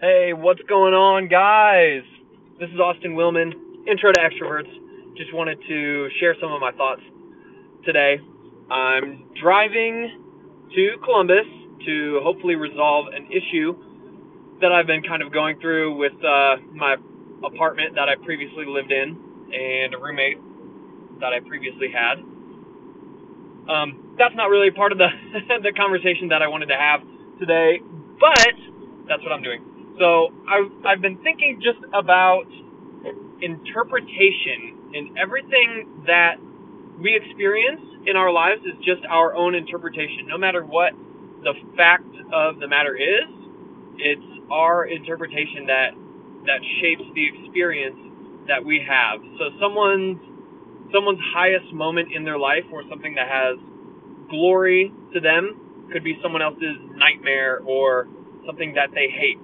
Hey, 0.00 0.32
what's 0.32 0.62
going 0.68 0.94
on, 0.94 1.28
guys? 1.28 2.02
This 2.58 2.70
is 2.70 2.80
Austin 2.80 3.12
Willman, 3.12 3.52
Intro 3.86 4.12
to 4.12 4.20
Extroverts. 4.20 4.72
Just 5.16 5.34
wanted 5.34 5.58
to 5.68 6.08
share 6.18 6.34
some 6.40 6.52
of 6.52 6.60
my 6.60 6.72
thoughts 6.72 7.02
today. 7.84 8.18
I'm 8.70 9.28
driving 9.42 10.68
to 10.74 10.96
Columbus 11.04 11.44
to 11.84 12.20
hopefully 12.22 12.54
resolve 12.56 13.08
an 13.12 13.28
issue 13.30 13.76
that 14.62 14.72
I've 14.72 14.86
been 14.86 15.02
kind 15.02 15.22
of 15.22 15.32
going 15.32 15.60
through 15.60 15.96
with 15.98 16.16
uh, 16.24 16.56
my 16.72 16.96
apartment 17.44 17.94
that 17.96 18.08
I 18.08 18.16
previously 18.24 18.64
lived 18.66 18.92
in 18.92 19.18
and 19.52 19.94
a 19.94 19.98
roommate 19.98 20.38
that 21.20 21.32
I 21.32 21.40
previously 21.40 21.88
had. 21.92 22.20
Um, 23.68 24.16
that's 24.18 24.34
not 24.34 24.48
really 24.48 24.70
part 24.70 24.92
of 24.92 24.98
the 24.98 25.08
the 25.62 25.72
conversation 25.76 26.28
that 26.28 26.42
I 26.42 26.48
wanted 26.48 26.66
to 26.66 26.76
have 26.76 27.00
today, 27.38 27.80
but 28.20 28.54
that's 29.08 29.22
what 29.22 29.32
I'm 29.32 29.42
doing. 29.42 29.64
So 29.98 30.28
I've, 30.48 30.70
I've 30.86 31.02
been 31.02 31.18
thinking 31.22 31.60
just 31.62 31.80
about 31.92 32.46
interpretation 33.42 34.92
and 34.94 35.18
everything 35.18 36.04
that 36.06 36.36
we 37.00 37.16
experience 37.16 37.80
in 38.06 38.16
our 38.16 38.32
lives 38.32 38.60
is 38.64 38.76
just 38.84 39.02
our 39.08 39.34
own 39.34 39.54
interpretation. 39.54 40.28
No 40.28 40.38
matter 40.38 40.64
what 40.64 40.92
the 41.42 41.54
fact 41.76 42.08
of 42.32 42.60
the 42.60 42.68
matter 42.68 42.96
is, 42.96 43.28
it's 43.96 44.30
our 44.50 44.86
interpretation 44.86 45.66
that 45.66 45.90
that 46.46 46.60
shapes 46.80 47.04
the 47.14 47.24
experience 47.28 47.96
that 48.48 48.64
we 48.64 48.80
have. 48.86 49.20
So 49.38 49.50
someone's 49.60 50.18
someone's 50.92 51.20
highest 51.34 51.72
moment 51.72 52.08
in 52.14 52.24
their 52.24 52.38
life 52.38 52.64
or 52.72 52.82
something 52.88 53.14
that 53.14 53.28
has 53.28 53.56
glory 54.28 54.92
to 55.14 55.20
them 55.20 55.88
could 55.92 56.04
be 56.04 56.18
someone 56.22 56.42
else's 56.42 56.78
nightmare 56.94 57.60
or 57.66 58.06
something 58.50 58.74
that 58.74 58.90
they 58.90 59.06
hate. 59.06 59.38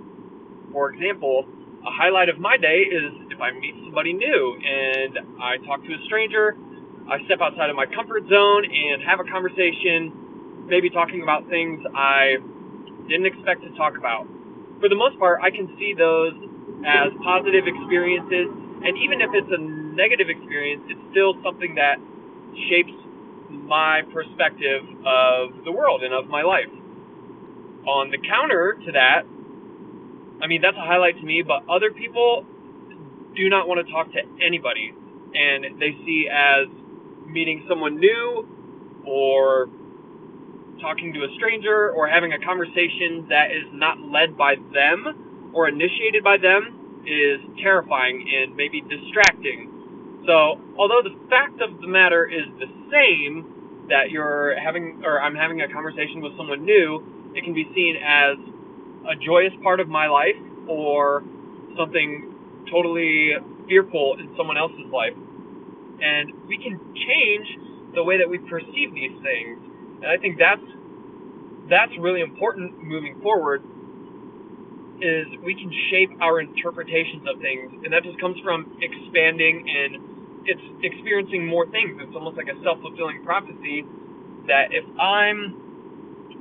For 0.73 0.91
example, 0.91 1.47
a 1.87 1.91
highlight 1.95 2.29
of 2.29 2.39
my 2.39 2.57
day 2.57 2.83
is 2.91 3.15
if 3.31 3.41
I 3.41 3.53
meet 3.55 3.75
somebody 3.87 4.13
new 4.13 4.59
and 4.59 5.19
I 5.39 5.59
talk 5.63 5.79
to 5.87 5.93
a 5.95 6.01
stranger, 6.07 6.59
I 7.07 7.23
step 7.27 7.39
outside 7.41 7.71
of 7.71 7.77
my 7.77 7.87
comfort 7.87 8.27
zone 8.27 8.67
and 8.67 9.03
have 9.07 9.21
a 9.23 9.29
conversation, 9.31 10.67
maybe 10.67 10.91
talking 10.91 11.23
about 11.23 11.47
things 11.49 11.79
I 11.95 12.43
didn't 13.07 13.27
expect 13.27 13.63
to 13.63 13.71
talk 13.79 13.97
about. 13.97 14.27
For 14.83 14.89
the 14.89 14.99
most 14.99 15.19
part, 15.19 15.39
I 15.41 15.51
can 15.55 15.71
see 15.79 15.95
those 15.95 16.35
as 16.83 17.15
positive 17.23 17.71
experiences, 17.71 18.51
and 18.83 18.99
even 18.99 19.23
if 19.23 19.31
it's 19.33 19.51
a 19.55 19.63
negative 19.95 20.27
experience, 20.29 20.83
it's 20.91 21.01
still 21.15 21.39
something 21.47 21.77
that 21.77 22.03
shapes 22.69 22.93
my 23.51 24.03
perspective 24.13 24.83
of 25.07 25.63
the 25.65 25.71
world 25.71 26.03
and 26.03 26.13
of 26.13 26.27
my 26.27 26.43
life. 26.43 26.69
On 27.87 28.11
the 28.11 28.19
counter 28.19 28.77
to 28.85 28.93
that, 28.93 29.23
I 30.43 30.47
mean, 30.47 30.61
that's 30.61 30.77
a 30.77 30.85
highlight 30.85 31.17
to 31.19 31.25
me, 31.25 31.43
but 31.47 31.63
other 31.71 31.91
people 31.91 32.45
do 33.37 33.49
not 33.49 33.69
want 33.69 33.87
to 33.87 33.93
talk 33.93 34.13
to 34.13 34.21
anybody. 34.45 34.93
And 35.35 35.79
they 35.81 35.93
see 36.05 36.29
as 36.31 36.67
meeting 37.27 37.65
someone 37.69 37.99
new 38.01 38.49
or 39.07 39.69
talking 40.81 41.13
to 41.15 41.21
a 41.25 41.31
stranger 41.37 41.91
or 41.91 42.09
having 42.09 42.33
a 42.33 42.41
conversation 42.45 43.27
that 43.29 43.51
is 43.51 43.65
not 43.73 43.99
led 44.01 44.37
by 44.37 44.57
them 44.75 45.53
or 45.55 45.69
initiated 45.69 46.23
by 46.23 46.37
them 46.37 47.03
is 47.07 47.41
terrifying 47.63 48.27
and 48.27 48.57
maybe 48.57 48.83
distracting. 48.83 49.71
So, 50.27 50.59
although 50.77 51.03
the 51.07 51.15
fact 51.31 51.63
of 51.63 51.81
the 51.81 51.87
matter 51.87 52.27
is 52.27 52.45
the 52.59 52.67
same, 52.91 53.87
that 53.89 54.11
you're 54.11 54.59
having, 54.59 55.03
or 55.05 55.23
I'm 55.23 55.35
having 55.37 55.63
a 55.63 55.69
conversation 55.71 56.21
with 56.21 56.37
someone 56.37 56.65
new, 56.65 57.16
it 57.37 57.45
can 57.45 57.55
be 57.55 57.69
seen 57.75 57.97
as 58.03 58.37
a 59.07 59.15
joyous 59.25 59.53
part 59.63 59.81
of 59.81 59.89
my 59.89 60.09
life 60.09 60.37
or 60.69 61.23
something 61.77 62.35
totally 62.71 63.33
fearful 63.69 64.17
in 64.19 64.35
someone 64.37 64.57
else's 64.57 64.91
life. 64.93 65.15
And 66.01 66.33
we 66.49 66.59
can 66.59 66.81
change 66.95 67.47
the 67.95 68.03
way 68.03 68.19
that 68.19 68.29
we 68.29 68.39
perceive 68.39 68.95
these 68.95 69.15
things. 69.23 69.59
And 70.03 70.07
I 70.07 70.17
think 70.19 70.39
that's 70.39 70.65
that's 71.69 71.93
really 71.99 72.21
important 72.21 72.83
moving 72.83 73.21
forward 73.23 73.63
is 75.03 75.27
we 75.45 75.55
can 75.55 75.71
shape 75.91 76.11
our 76.23 76.41
interpretations 76.41 77.27
of 77.29 77.41
things 77.43 77.73
and 77.85 77.93
that 77.93 78.03
just 78.05 78.19
comes 78.21 78.39
from 78.43 78.79
expanding 78.81 79.67
and 79.69 80.47
it's 80.47 80.63
experiencing 80.83 81.45
more 81.45 81.67
things. 81.69 81.99
It's 82.01 82.15
almost 82.15 82.37
like 82.37 82.49
a 82.49 82.57
self-fulfilling 82.63 83.25
prophecy 83.25 83.85
that 84.47 84.71
if 84.71 84.85
I'm 84.99 85.66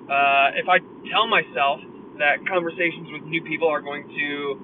uh, 0.09 0.53
if 0.57 0.69
I 0.69 0.79
tell 1.09 1.27
myself 1.27 1.81
that 2.19 2.45
conversations 2.47 3.09
with 3.11 3.23
new 3.23 3.41
people 3.43 3.67
are 3.67 3.81
going 3.81 4.07
to 4.07 4.59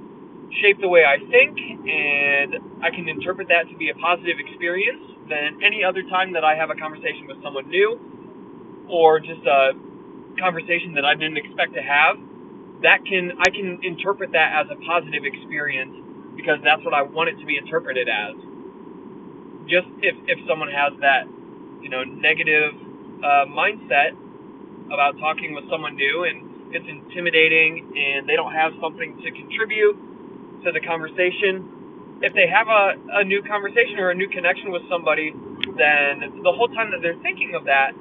shape 0.61 0.79
the 0.81 0.87
way 0.87 1.03
I 1.05 1.17
think, 1.31 1.57
and 1.57 2.83
I 2.83 2.91
can 2.91 3.07
interpret 3.07 3.47
that 3.49 3.69
to 3.71 3.75
be 3.77 3.89
a 3.89 3.95
positive 3.95 4.37
experience 4.39 5.01
than 5.29 5.63
any 5.63 5.83
other 5.83 6.03
time 6.03 6.33
that 6.33 6.43
I 6.43 6.55
have 6.55 6.69
a 6.69 6.75
conversation 6.75 7.27
with 7.27 7.41
someone 7.43 7.69
new, 7.69 7.99
or 8.89 9.19
just 9.19 9.41
a 9.47 9.73
conversation 10.39 10.93
that 10.95 11.05
I 11.05 11.15
didn't 11.15 11.37
expect 11.37 11.73
to 11.75 11.81
have. 11.81 12.17
That 12.83 13.05
can 13.05 13.33
I 13.39 13.49
can 13.49 13.79
interpret 13.83 14.31
that 14.33 14.65
as 14.65 14.67
a 14.71 14.77
positive 14.85 15.23
experience 15.25 15.93
because 16.35 16.59
that's 16.63 16.83
what 16.85 16.93
I 16.93 17.01
want 17.03 17.29
it 17.29 17.37
to 17.39 17.45
be 17.45 17.57
interpreted 17.57 18.09
as. 18.09 18.35
Just 19.69 19.87
if 20.01 20.15
if 20.27 20.39
someone 20.47 20.69
has 20.69 20.93
that 21.01 21.25
you 21.81 21.89
know 21.89 22.03
negative 22.03 22.73
uh, 23.23 23.45
mindset 23.49 24.17
about 24.91 25.17
talking 25.19 25.55
with 25.55 25.65
someone 25.71 25.95
new 25.95 26.27
and 26.27 26.75
it's 26.75 26.85
intimidating 26.87 27.87
and 27.95 28.27
they 28.27 28.35
don't 28.35 28.53
have 28.53 28.73
something 28.83 29.15
to 29.23 29.29
contribute 29.31 29.95
to 30.63 30.71
the 30.71 30.81
conversation. 30.83 32.19
If 32.21 32.33
they 32.35 32.47
have 32.47 32.67
a, 32.69 33.21
a 33.21 33.23
new 33.23 33.41
conversation 33.43 33.97
or 33.99 34.11
a 34.11 34.15
new 34.15 34.29
connection 34.29 34.71
with 34.71 34.83
somebody, 34.91 35.33
then 35.79 36.43
the 36.43 36.53
whole 36.53 36.69
time 36.69 36.91
that 36.91 37.01
they're 37.01 37.19
thinking 37.23 37.55
of 37.55 37.65
that, 37.65 37.91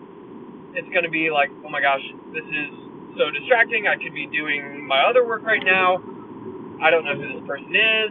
it's 0.74 0.88
going 0.92 1.04
to 1.04 1.10
be 1.12 1.30
like, 1.30 1.50
oh 1.64 1.70
my 1.70 1.80
gosh, 1.80 2.04
this 2.34 2.44
is 2.46 2.70
so 3.18 3.30
distracting. 3.32 3.86
I 3.86 3.96
could 3.96 4.14
be 4.14 4.28
doing 4.30 4.86
my 4.86 5.02
other 5.08 5.26
work 5.26 5.42
right 5.42 5.62
now. 5.64 6.02
I 6.82 6.90
don't 6.90 7.04
know 7.04 7.16
who 7.16 7.26
this 7.38 7.44
person 7.46 7.72
is. 7.74 8.10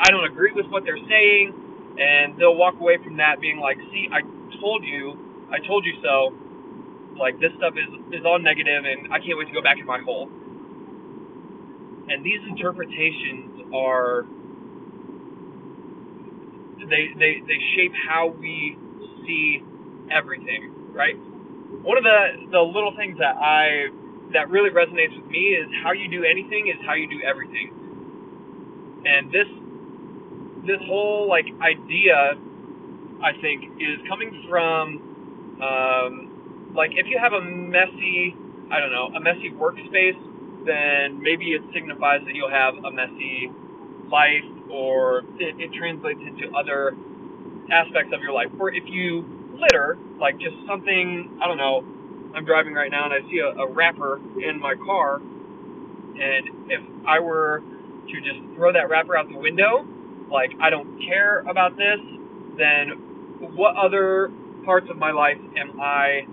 I 0.00 0.10
don't 0.10 0.24
agree 0.24 0.52
with 0.54 0.66
what 0.70 0.84
they're 0.84 1.02
saying. 1.08 1.52
And 1.98 2.38
they'll 2.38 2.56
walk 2.56 2.76
away 2.80 2.98
from 3.02 3.18
that 3.18 3.40
being 3.40 3.58
like, 3.60 3.78
see, 3.92 4.08
I 4.12 4.22
told 4.60 4.84
you, 4.84 5.18
I 5.50 5.58
told 5.66 5.84
you 5.84 5.94
so 6.02 6.34
like 7.18 7.40
this 7.40 7.52
stuff 7.58 7.74
is 7.74 7.90
is 8.20 8.24
all 8.26 8.38
negative, 8.38 8.84
and 8.84 9.12
I 9.12 9.18
can't 9.18 9.38
wait 9.38 9.48
to 9.48 9.54
go 9.54 9.62
back 9.62 9.78
in 9.78 9.86
my 9.86 10.00
hole. 10.00 10.28
And 12.08 12.24
these 12.24 12.40
interpretations 12.48 13.68
are 13.74 14.24
they 16.88 17.12
they 17.18 17.42
they 17.46 17.60
shape 17.76 17.92
how 18.08 18.28
we 18.28 18.78
see 19.26 19.62
everything, 20.10 20.92
right? 20.92 21.16
One 21.84 21.98
of 21.98 22.04
the 22.04 22.50
the 22.52 22.60
little 22.60 22.94
things 22.96 23.18
that 23.18 23.36
I 23.36 23.88
that 24.32 24.50
really 24.50 24.70
resonates 24.70 25.16
with 25.16 25.30
me 25.30 25.56
is 25.56 25.68
how 25.82 25.92
you 25.92 26.08
do 26.10 26.24
anything 26.24 26.68
is 26.68 26.76
how 26.86 26.94
you 26.94 27.08
do 27.08 27.20
everything. 27.26 27.88
And 29.04 29.32
this 29.32 29.48
this 30.66 30.80
whole 30.86 31.28
like 31.28 31.46
idea 31.62 32.34
I 33.22 33.32
think 33.40 33.64
is 33.80 33.98
coming 34.08 34.46
from 34.48 35.58
um, 35.62 36.27
like 36.74 36.92
if 36.94 37.06
you 37.06 37.18
have 37.18 37.32
a 37.32 37.40
messy, 37.42 38.34
I 38.70 38.80
don't 38.80 38.92
know, 38.92 39.10
a 39.16 39.20
messy 39.20 39.50
workspace, 39.50 40.18
then 40.66 41.22
maybe 41.22 41.52
it 41.52 41.62
signifies 41.74 42.20
that 42.26 42.34
you'll 42.34 42.50
have 42.50 42.74
a 42.84 42.90
messy 42.90 43.50
life 44.10 44.44
or 44.70 45.20
it, 45.38 45.56
it 45.60 45.70
translates 45.78 46.20
into 46.20 46.54
other 46.56 46.96
aspects 47.70 48.12
of 48.14 48.20
your 48.20 48.32
life. 48.32 48.48
Or 48.58 48.72
if 48.72 48.84
you 48.86 49.24
litter, 49.54 49.98
like 50.20 50.38
just 50.38 50.56
something, 50.66 51.38
I 51.42 51.46
don't 51.46 51.58
know, 51.58 51.84
I'm 52.34 52.44
driving 52.44 52.74
right 52.74 52.90
now 52.90 53.04
and 53.10 53.14
I 53.14 53.20
see 53.30 53.40
a, 53.40 53.48
a 53.62 53.72
wrapper 53.72 54.20
in 54.42 54.60
my 54.60 54.74
car, 54.84 55.20
and 56.02 56.70
if 56.70 56.80
I 57.06 57.20
were 57.20 57.62
to 58.08 58.20
just 58.20 58.40
throw 58.56 58.72
that 58.72 58.88
wrapper 58.88 59.16
out 59.16 59.28
the 59.30 59.38
window, 59.38 59.86
like 60.30 60.50
I 60.60 60.70
don't 60.70 60.98
care 61.06 61.40
about 61.48 61.76
this, 61.76 62.00
then 62.58 63.52
what 63.56 63.76
other 63.76 64.30
parts 64.64 64.88
of 64.90 64.96
my 64.98 65.12
life 65.12 65.38
am 65.56 65.80
I 65.80 66.26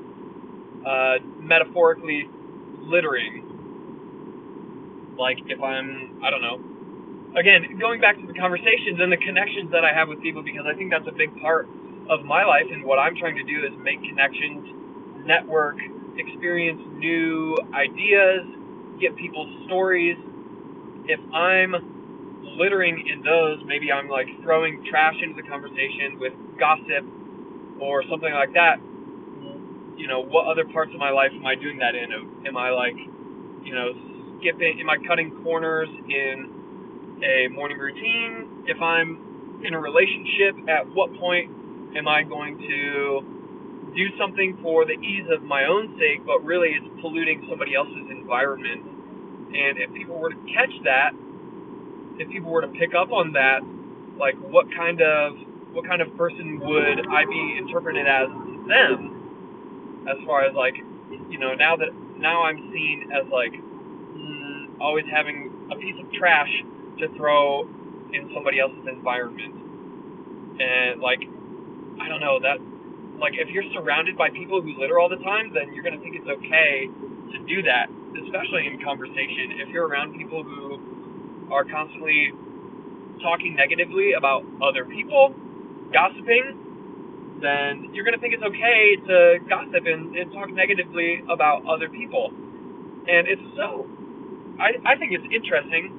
uh, 0.86 1.16
metaphorically 1.40 2.30
littering. 2.84 3.60
Like 5.18 5.40
if 5.48 5.62
I'm, 5.62 6.22
I 6.24 6.30
don't 6.30 6.42
know. 6.42 6.60
Again, 7.38 7.80
going 7.80 8.00
back 8.00 8.16
to 8.18 8.28
the 8.28 8.34
conversations 8.34 9.00
and 9.00 9.12
the 9.12 9.18
connections 9.18 9.72
that 9.72 9.84
I 9.84 9.94
have 9.94 10.08
with 10.08 10.22
people, 10.22 10.44
because 10.44 10.66
I 10.68 10.76
think 10.76 10.92
that's 10.92 11.08
a 11.08 11.16
big 11.16 11.36
part 11.42 11.68
of 12.10 12.24
my 12.24 12.46
life, 12.46 12.68
and 12.72 12.84
what 12.86 13.00
I'm 13.00 13.16
trying 13.16 13.36
to 13.36 13.44
do 13.44 13.66
is 13.66 13.74
make 13.84 14.00
connections, 14.04 15.26
network, 15.26 15.78
experience 16.18 16.82
new 16.96 17.58
ideas, 17.74 18.46
get 19.02 19.16
people's 19.18 19.52
stories. 19.66 20.18
If 21.08 21.20
I'm 21.34 21.76
littering 22.58 23.08
in 23.08 23.22
those, 23.24 23.60
maybe 23.66 23.92
I'm 23.92 24.08
like 24.08 24.28
throwing 24.44 24.86
trash 24.90 25.16
into 25.22 25.42
the 25.42 25.48
conversation 25.48 26.20
with 26.20 26.34
gossip 26.60 27.04
or 27.82 28.04
something 28.10 28.32
like 28.34 28.54
that 28.54 28.80
you 29.98 30.08
know, 30.08 30.20
what 30.22 30.48
other 30.48 30.66
parts 30.66 30.92
of 30.94 31.00
my 31.00 31.10
life 31.10 31.32
am 31.34 31.46
I 31.46 31.56
doing 31.56 31.80
that 31.80 31.96
in? 31.96 32.12
Am 32.48 32.58
I 32.58 32.70
like, 32.70 32.96
you 33.64 33.74
know, 33.74 33.92
skipping? 34.40 34.80
Am 34.80 34.90
I 34.90 34.98
cutting 35.08 35.32
corners 35.44 35.90
in 36.10 37.22
a 37.24 37.48
morning 37.50 37.78
routine? 37.78 38.66
If 38.68 38.82
I'm 38.82 39.64
in 39.64 39.74
a 39.74 39.80
relationship, 39.80 40.56
at 40.70 40.88
what 40.94 41.14
point 41.16 41.50
am 41.98 42.08
I 42.08 42.24
going 42.24 42.58
to 42.60 43.24
do 43.96 44.06
something 44.20 44.60
for 44.62 44.86
the 44.86 45.00
ease 45.00 45.26
of 45.32 45.44
my 45.44 45.64
own 45.66 45.96
sake, 45.98 46.26
but 46.26 46.44
really 46.44 46.76
it's 46.76 46.88
polluting 47.02 47.48
somebody 47.50 47.76
else's 47.76 48.12
environment? 48.12 48.84
And 49.56 49.80
if 49.80 49.94
people 49.94 50.20
were 50.20 50.30
to 50.30 50.42
catch 50.52 50.74
that, 50.84 51.16
if 52.20 52.28
people 52.30 52.52
were 52.52 52.62
to 52.62 52.72
pick 52.76 52.92
up 52.94 53.12
on 53.12 53.32
that, 53.34 53.64
like 54.20 54.36
what 54.52 54.68
kind 54.76 55.02
of 55.02 55.36
what 55.72 55.88
kind 55.88 56.02
of 56.02 56.16
person 56.16 56.60
would 56.60 57.08
I 57.12 57.26
be 57.26 57.58
interpreted 57.60 58.08
as 58.08 58.28
to 58.28 58.66
them? 58.68 59.15
As 60.10 60.18
far 60.26 60.46
as 60.46 60.56
like, 60.56 60.76
you 61.30 61.40
know, 61.40 61.54
now 61.56 61.76
that 61.78 61.90
now 62.18 62.44
I'm 62.44 62.72
seen 62.74 63.12
as 63.14 63.26
like 63.32 63.54
mm, 63.54 64.80
always 64.82 65.06
having 65.12 65.70
a 65.72 65.76
piece 65.76 65.96
of 66.00 66.12
trash 66.14 66.52
to 67.00 67.08
throw 67.18 67.64
in 68.14 68.32
somebody 68.34 68.60
else's 68.60 68.86
environment, 68.88 69.56
and 70.60 71.02
like, 71.02 71.22
I 72.02 72.08
don't 72.10 72.22
know 72.22 72.40
that. 72.42 72.58
Like, 73.20 73.34
if 73.36 73.50
you're 73.50 73.64
surrounded 73.74 74.18
by 74.18 74.30
people 74.32 74.62
who 74.62 74.80
litter 74.80 75.00
all 75.00 75.10
the 75.10 75.22
time, 75.24 75.54
then 75.54 75.74
you're 75.74 75.84
gonna 75.84 76.00
think 76.02 76.16
it's 76.18 76.28
okay 76.28 76.88
to 77.34 77.40
do 77.48 77.64
that, 77.64 77.88
especially 78.26 78.68
in 78.68 78.84
conversation. 78.84 79.60
If 79.64 79.70
you're 79.70 79.88
around 79.88 80.18
people 80.18 80.44
who 80.44 80.80
are 81.52 81.66
constantly 81.66 82.32
talking 83.22 83.56
negatively 83.56 84.14
about 84.14 84.44
other 84.64 84.86
people, 84.86 85.36
gossiping, 85.94 86.65
then 87.42 87.94
you're 87.94 88.06
going 88.06 88.16
to 88.16 88.22
think 88.22 88.34
it's 88.34 88.44
okay 88.44 88.96
to 89.08 89.40
gossip 89.50 89.84
and, 89.86 90.16
and 90.16 90.32
talk 90.32 90.50
negatively 90.52 91.24
about 91.30 91.66
other 91.68 91.90
people. 91.90 92.32
And 92.32 93.28
it's 93.28 93.44
so, 93.56 93.88
I, 94.60 94.80
I 94.86 94.96
think 94.98 95.12
it's 95.12 95.28
interesting, 95.34 95.92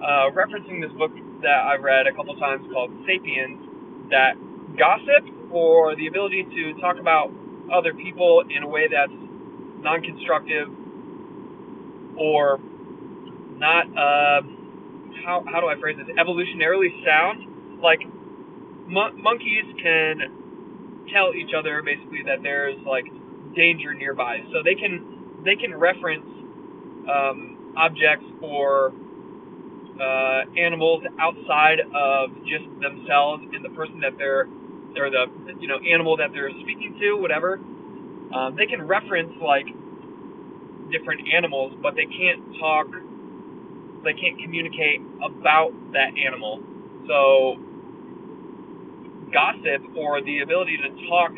uh, 0.00 0.32
referencing 0.32 0.80
this 0.80 0.92
book 0.96 1.12
that 1.42 1.60
I've 1.68 1.82
read 1.82 2.06
a 2.06 2.12
couple 2.12 2.34
times 2.36 2.66
called 2.72 2.90
Sapiens, 3.06 3.60
that 4.10 4.34
gossip 4.78 5.28
or 5.52 5.94
the 5.96 6.06
ability 6.06 6.44
to 6.44 6.80
talk 6.80 6.98
about 6.98 7.30
other 7.72 7.94
people 7.94 8.42
in 8.48 8.62
a 8.62 8.68
way 8.68 8.88
that's 8.88 9.12
non 9.82 10.02
constructive 10.02 10.68
or 12.16 12.58
not, 13.56 13.86
uh, 13.92 14.42
how, 15.24 15.44
how 15.46 15.60
do 15.60 15.68
I 15.68 15.78
phrase 15.78 15.96
this, 15.98 16.08
evolutionarily 16.16 16.90
sound, 17.04 17.80
like 17.80 18.00
mon- 18.86 19.20
monkeys 19.22 19.64
can 19.82 20.41
tell 21.12 21.34
each 21.34 21.54
other 21.56 21.82
basically 21.82 22.22
that 22.26 22.42
there's 22.42 22.78
like 22.86 23.06
danger 23.56 23.94
nearby, 23.94 24.38
so 24.52 24.62
they 24.62 24.74
can 24.74 25.42
they 25.44 25.56
can 25.56 25.74
reference 25.74 26.26
um, 27.08 27.74
objects 27.76 28.26
or 28.42 28.92
uh, 30.00 30.42
animals 30.58 31.02
outside 31.20 31.80
of 31.94 32.30
just 32.46 32.64
themselves 32.80 33.42
and 33.52 33.64
the 33.64 33.70
person 33.70 34.00
that 34.00 34.16
they're 34.18 34.48
or 34.96 35.10
the 35.10 35.26
you 35.60 35.68
know 35.68 35.78
animal 35.80 36.16
that 36.16 36.30
they're 36.32 36.50
speaking 36.62 36.96
to, 37.00 37.16
whatever. 37.16 37.60
Um, 38.34 38.56
they 38.56 38.66
can 38.66 38.86
reference 38.86 39.32
like 39.40 39.66
different 40.90 41.22
animals, 41.34 41.72
but 41.82 41.94
they 41.94 42.06
can't 42.06 42.42
talk. 42.58 42.86
They 44.04 44.14
can't 44.14 44.38
communicate 44.42 45.00
about 45.22 45.72
that 45.92 46.12
animal. 46.18 46.60
So 47.08 47.56
gossip 49.32 49.82
or 49.96 50.22
the 50.22 50.40
ability 50.40 50.78
to 50.78 50.90
talk 51.08 51.32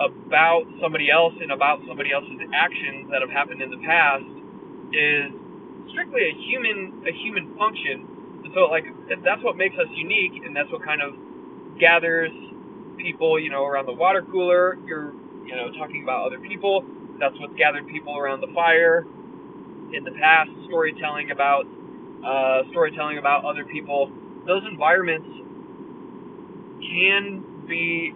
about 0.00 0.64
somebody 0.82 1.10
else 1.10 1.34
and 1.42 1.52
about 1.52 1.80
somebody 1.88 2.12
else's 2.12 2.40
actions 2.54 3.10
that 3.12 3.20
have 3.22 3.30
happened 3.30 3.62
in 3.62 3.70
the 3.70 3.82
past 3.86 4.26
is 4.94 5.30
strictly 5.92 6.22
a 6.30 6.34
human 6.48 7.04
a 7.06 7.12
human 7.12 7.54
function. 7.58 8.06
And 8.44 8.52
so 8.54 8.70
like 8.70 8.84
that's 9.24 9.42
what 9.44 9.56
makes 9.56 9.76
us 9.76 9.88
unique 9.94 10.42
and 10.44 10.56
that's 10.56 10.70
what 10.72 10.84
kind 10.84 11.02
of 11.02 11.14
gathers 11.80 12.32
people, 12.98 13.38
you 13.40 13.50
know, 13.50 13.64
around 13.64 13.86
the 13.86 13.94
water 13.94 14.22
cooler. 14.32 14.78
You're 14.86 15.12
you 15.46 15.56
know, 15.56 15.70
talking 15.78 16.02
about 16.04 16.26
other 16.26 16.40
people. 16.40 16.84
That's 17.20 17.34
what's 17.40 17.54
gathered 17.58 17.86
people 17.88 18.18
around 18.18 18.40
the 18.42 18.52
fire 18.54 19.06
in 19.94 20.04
the 20.04 20.12
past, 20.20 20.50
storytelling 20.66 21.30
about 21.32 21.64
uh, 22.24 22.62
storytelling 22.70 23.18
about 23.18 23.44
other 23.44 23.64
people. 23.64 24.10
Those 24.46 24.62
environments 24.70 25.28
can 26.90 27.66
be, 27.68 28.14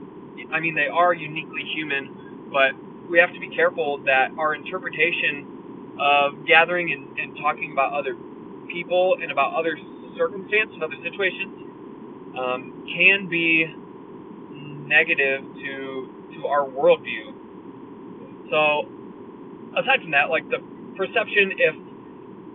I 0.52 0.60
mean, 0.60 0.74
they 0.74 0.88
are 0.88 1.14
uniquely 1.14 1.64
human, 1.74 2.48
but 2.52 2.72
we 3.10 3.18
have 3.18 3.32
to 3.32 3.40
be 3.40 3.48
careful 3.54 3.98
that 4.04 4.30
our 4.38 4.54
interpretation 4.54 5.96
of 6.00 6.46
gathering 6.46 6.92
and, 6.92 7.18
and 7.18 7.36
talking 7.38 7.72
about 7.72 7.92
other 7.92 8.14
people 8.70 9.16
and 9.20 9.32
about 9.32 9.54
other 9.54 9.76
circumstances 10.16 10.76
other 10.82 10.96
situations 11.02 11.54
um, 12.38 12.86
can 12.94 13.28
be 13.28 13.66
negative 14.86 15.42
to 15.42 16.08
to 16.36 16.46
our 16.46 16.64
worldview. 16.66 17.34
So, 18.50 18.88
aside 19.76 20.02
from 20.02 20.12
that, 20.12 20.30
like 20.30 20.48
the 20.50 20.58
perception, 20.96 21.52
if 21.58 21.76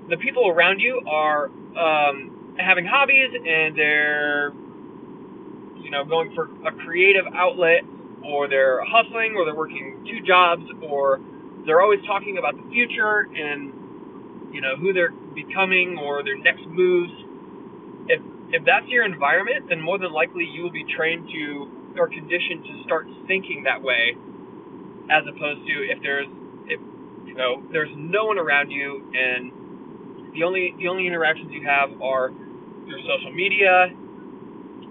the 0.09 0.17
people 0.17 0.47
around 0.47 0.79
you 0.79 1.01
are 1.07 1.47
um, 1.77 2.55
having 2.57 2.85
hobbies 2.85 3.31
and 3.33 3.77
they're 3.77 4.51
you 5.83 5.91
know, 5.91 6.05
going 6.05 6.33
for 6.35 6.49
a 6.67 6.71
creative 6.85 7.25
outlet, 7.35 7.83
or 8.25 8.47
they're 8.49 8.81
hustling, 8.87 9.35
or 9.35 9.45
they're 9.45 9.55
working 9.55 10.03
two 10.09 10.25
jobs, 10.25 10.63
or 10.81 11.19
they're 11.65 11.81
always 11.81 12.01
talking 12.07 12.37
about 12.37 12.55
the 12.55 12.67
future 12.71 13.27
and 13.35 13.73
you 14.53 14.61
know 14.61 14.75
who 14.77 14.93
they're 14.93 15.13
becoming 15.35 15.97
or 16.01 16.23
their 16.23 16.37
next 16.37 16.65
moves. 16.67 17.13
If 18.07 18.21
if 18.51 18.65
that's 18.65 18.87
your 18.87 19.05
environment, 19.05 19.67
then 19.69 19.81
more 19.81 19.99
than 19.99 20.13
likely 20.13 20.45
you 20.45 20.63
will 20.63 20.71
be 20.73 20.85
trained 20.95 21.27
to 21.29 21.99
or 21.99 22.09
conditioned 22.09 22.65
to 22.65 22.83
start 22.85 23.07
thinking 23.27 23.63
that 23.65 23.81
way, 23.81 24.17
as 25.11 25.23
opposed 25.27 25.65
to 25.67 25.75
if 25.91 26.01
there's 26.03 26.27
if 26.67 26.79
you 27.27 27.35
know 27.35 27.63
there's 27.71 27.91
no 27.97 28.25
one 28.25 28.39
around 28.39 28.71
you 28.71 29.03
and 29.15 29.51
the 30.33 30.43
only 30.43 30.75
the 30.79 30.87
only 30.87 31.07
interactions 31.07 31.51
you 31.51 31.65
have 31.67 31.89
are 32.01 32.29
through 32.87 33.01
social 33.07 33.33
media 33.33 33.91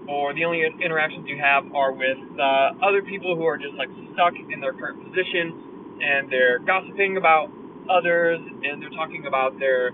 or 0.09 0.33
the 0.33 0.45
only 0.45 0.63
interactions 0.81 1.25
you 1.27 1.39
have 1.39 1.65
are 1.75 1.93
with 1.93 2.17
uh, 2.39 2.73
other 2.85 3.01
people 3.03 3.35
who 3.35 3.45
are 3.45 3.57
just 3.57 3.75
like 3.75 3.89
stuck 4.13 4.33
in 4.51 4.59
their 4.61 4.73
current 4.73 5.03
position 5.03 5.99
and 6.01 6.31
they're 6.31 6.59
gossiping 6.59 7.17
about 7.17 7.49
others 7.89 8.39
and 8.63 8.81
they're 8.81 8.91
talking 8.91 9.25
about 9.27 9.59
their 9.59 9.91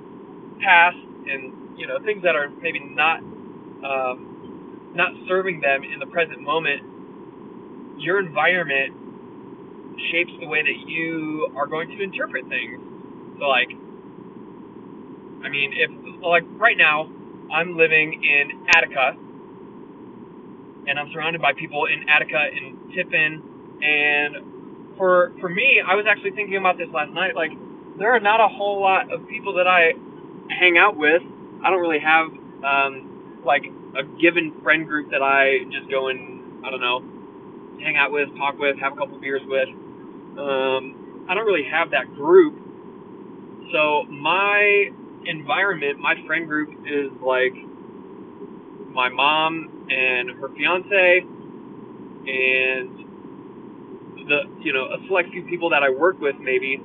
past 0.61 0.97
and 1.27 1.53
you 1.79 1.87
know 1.87 1.99
things 2.05 2.23
that 2.23 2.35
are 2.35 2.49
maybe 2.61 2.79
not 2.79 3.19
um, 3.85 4.39
not 4.95 5.11
serving 5.27 5.61
them 5.61 5.83
in 5.83 5.99
the 5.99 6.07
present 6.07 6.41
moment. 6.41 6.81
Your 7.97 8.19
environment 8.19 8.95
shapes 10.11 10.31
the 10.39 10.47
way 10.47 10.61
that 10.63 10.89
you 10.89 11.49
are 11.57 11.67
going 11.67 11.89
to 11.89 12.03
interpret 12.03 12.47
things. 12.49 12.79
So 13.39 13.47
like 13.47 13.69
i 15.43 15.49
mean 15.49 15.73
if 15.75 15.91
like 16.23 16.43
right 16.59 16.77
now 16.77 17.09
i'm 17.53 17.77
living 17.77 18.13
in 18.23 18.65
attica 18.75 19.15
and 20.89 20.97
I'm 20.99 21.13
surrounded 21.13 21.41
by 21.41 21.53
people 21.53 21.85
in 21.85 22.09
Attica 22.09 22.49
and 22.49 22.93
Tiffin. 22.97 23.43
And 23.85 24.97
for 24.97 25.31
for 25.39 25.49
me, 25.49 25.81
I 25.85 25.95
was 25.95 26.05
actually 26.09 26.31
thinking 26.31 26.57
about 26.57 26.77
this 26.77 26.89
last 26.91 27.13
night. 27.13 27.35
Like, 27.35 27.51
there 27.99 28.11
are 28.15 28.19
not 28.19 28.41
a 28.41 28.49
whole 28.49 28.81
lot 28.81 29.13
of 29.13 29.27
people 29.29 29.53
that 29.61 29.67
I 29.67 29.93
hang 30.49 30.77
out 30.77 30.97
with. 30.97 31.21
I 31.63 31.69
don't 31.69 31.79
really 31.79 32.01
have 32.01 32.27
um, 32.65 33.41
like 33.45 33.63
a 33.95 34.03
given 34.19 34.59
friend 34.63 34.87
group 34.87 35.11
that 35.11 35.21
I 35.21 35.63
just 35.71 35.89
go 35.89 36.09
and 36.09 36.65
I 36.65 36.71
don't 36.71 36.81
know 36.81 37.19
hang 37.81 37.95
out 37.95 38.11
with, 38.11 38.29
talk 38.37 38.57
with, 38.59 38.77
have 38.79 38.93
a 38.93 38.95
couple 38.95 39.19
beers 39.19 39.41
with. 39.45 39.69
Um, 40.37 41.25
I 41.29 41.33
don't 41.33 41.45
really 41.45 41.67
have 41.71 41.91
that 41.91 42.13
group. 42.13 42.55
So 43.71 44.03
my 44.09 44.89
environment, 45.25 45.99
my 45.99 46.15
friend 46.25 46.47
group 46.47 46.69
is 46.85 47.11
like 47.23 47.53
my 48.91 49.09
mom 49.09 49.78
and 49.89 50.31
her 50.39 50.49
fiance 50.55 51.25
and 52.27 53.19
the 54.27 54.39
you 54.61 54.73
know 54.73 54.85
a 54.85 54.97
select 55.07 55.31
few 55.31 55.43
people 55.43 55.69
that 55.71 55.83
I 55.83 55.89
work 55.89 56.19
with 56.19 56.35
maybe. 56.39 56.81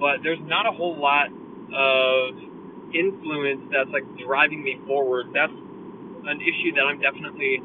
But 0.00 0.22
there's 0.22 0.40
not 0.42 0.66
a 0.66 0.72
whole 0.72 0.96
lot 1.00 1.28
of 1.74 2.34
influence 2.94 3.62
that's 3.72 3.90
like 3.90 4.04
driving 4.26 4.62
me 4.64 4.78
forward. 4.86 5.28
That's 5.34 5.52
an 5.52 6.40
issue 6.40 6.74
that 6.76 6.84
I'm 6.88 7.00
definitely 7.00 7.62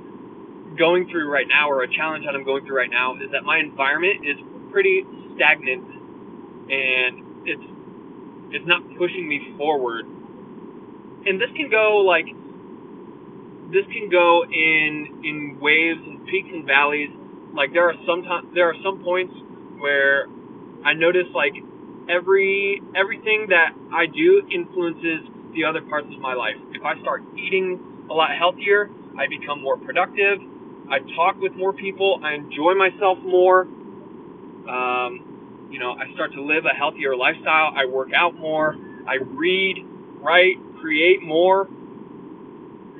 going 0.77 1.09
through 1.09 1.31
right 1.31 1.47
now 1.47 1.69
or 1.69 1.83
a 1.83 1.89
challenge 1.95 2.25
that 2.25 2.35
I'm 2.35 2.45
going 2.45 2.65
through 2.65 2.77
right 2.77 2.89
now 2.91 3.15
is 3.15 3.31
that 3.31 3.43
my 3.43 3.59
environment 3.59 4.25
is 4.25 4.38
pretty 4.71 5.05
stagnant 5.35 5.85
and 6.69 7.47
it's 7.47 7.63
it's 8.51 8.67
not 8.67 8.83
pushing 8.97 9.27
me 9.27 9.53
forward. 9.57 10.05
And 11.25 11.41
this 11.41 11.50
can 11.55 11.69
go 11.69 11.97
like 12.05 12.25
this 13.74 13.86
can 13.92 14.10
go 14.10 14.46
in 14.46 15.25
in 15.25 15.58
waves 15.60 16.00
and 16.06 16.25
peaks 16.27 16.50
and 16.53 16.65
valleys. 16.65 17.10
Like 17.56 17.74
there 17.74 17.89
are 17.89 17.96
some 18.06 18.24
time, 18.24 18.51
there 18.53 18.70
are 18.70 18.77
some 18.84 19.03
points 19.03 19.34
where 19.82 20.27
I 20.86 20.94
notice 20.94 21.27
like 21.34 21.53
every 22.10 22.82
everything 22.96 23.48
that 23.50 23.74
I 23.92 24.06
do 24.06 24.48
influences 24.53 25.25
the 25.56 25.65
other 25.65 25.82
parts 25.82 26.08
of 26.13 26.20
my 26.22 26.34
life. 26.34 26.56
If 26.74 26.84
I 26.84 27.00
start 27.01 27.24
eating 27.38 28.08
a 28.10 28.13
lot 28.13 28.32
healthier, 28.38 28.89
I 29.18 29.27
become 29.27 29.62
more 29.62 29.77
productive. 29.77 30.39
I 30.89 31.00
talk 31.15 31.38
with 31.39 31.53
more 31.53 31.74
people. 31.74 32.20
I 32.24 32.34
enjoy 32.34 32.74
myself 32.75 33.18
more. 33.24 33.68
Um, 34.70 35.70
you 35.72 35.80
know, 35.80 35.94
I 35.94 36.13
start 36.13 36.34
to 36.34 36.42
live 36.42 36.65
a 36.65 36.75
healthier 36.75 37.15
lifestyle. 37.15 37.74
I 37.75 37.86
work 37.86 38.10
out 38.15 38.36
more. 38.36 38.75
I 39.08 39.15
read, 39.24 39.77
write, 40.22 40.58
create 40.82 41.24
more. 41.24 41.68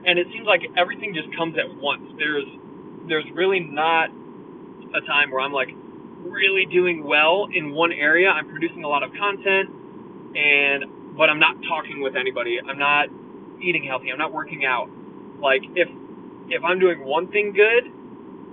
And 0.05 0.19
it 0.19 0.27
seems 0.33 0.45
like 0.45 0.62
everything 0.77 1.13
just 1.13 1.36
comes 1.36 1.55
at 1.57 1.67
once. 1.77 2.03
There's 2.17 2.45
there's 3.07 3.25
really 3.33 3.60
not 3.60 4.10
a 4.95 5.01
time 5.07 5.31
where 5.31 5.41
I'm 5.41 5.53
like 5.53 5.69
really 6.25 6.65
doing 6.65 7.03
well 7.03 7.48
in 7.53 7.74
one 7.74 7.91
area. 7.91 8.29
I'm 8.29 8.50
producing 8.50 8.83
a 8.83 8.88
lot 8.88 9.03
of 9.03 9.12
content 9.13 9.69
and 10.36 11.17
but 11.17 11.29
I'm 11.29 11.39
not 11.39 11.55
talking 11.67 12.01
with 12.01 12.15
anybody. 12.15 12.60
I'm 12.60 12.79
not 12.79 13.07
eating 13.62 13.83
healthy. 13.83 14.12
I'm 14.12 14.17
not 14.17 14.33
working 14.33 14.65
out. 14.65 14.89
Like 15.41 15.62
if 15.75 15.89
if 16.50 16.63
I'm 16.63 16.79
doing 16.79 17.05
one 17.05 17.31
thing 17.31 17.53
good 17.53 17.91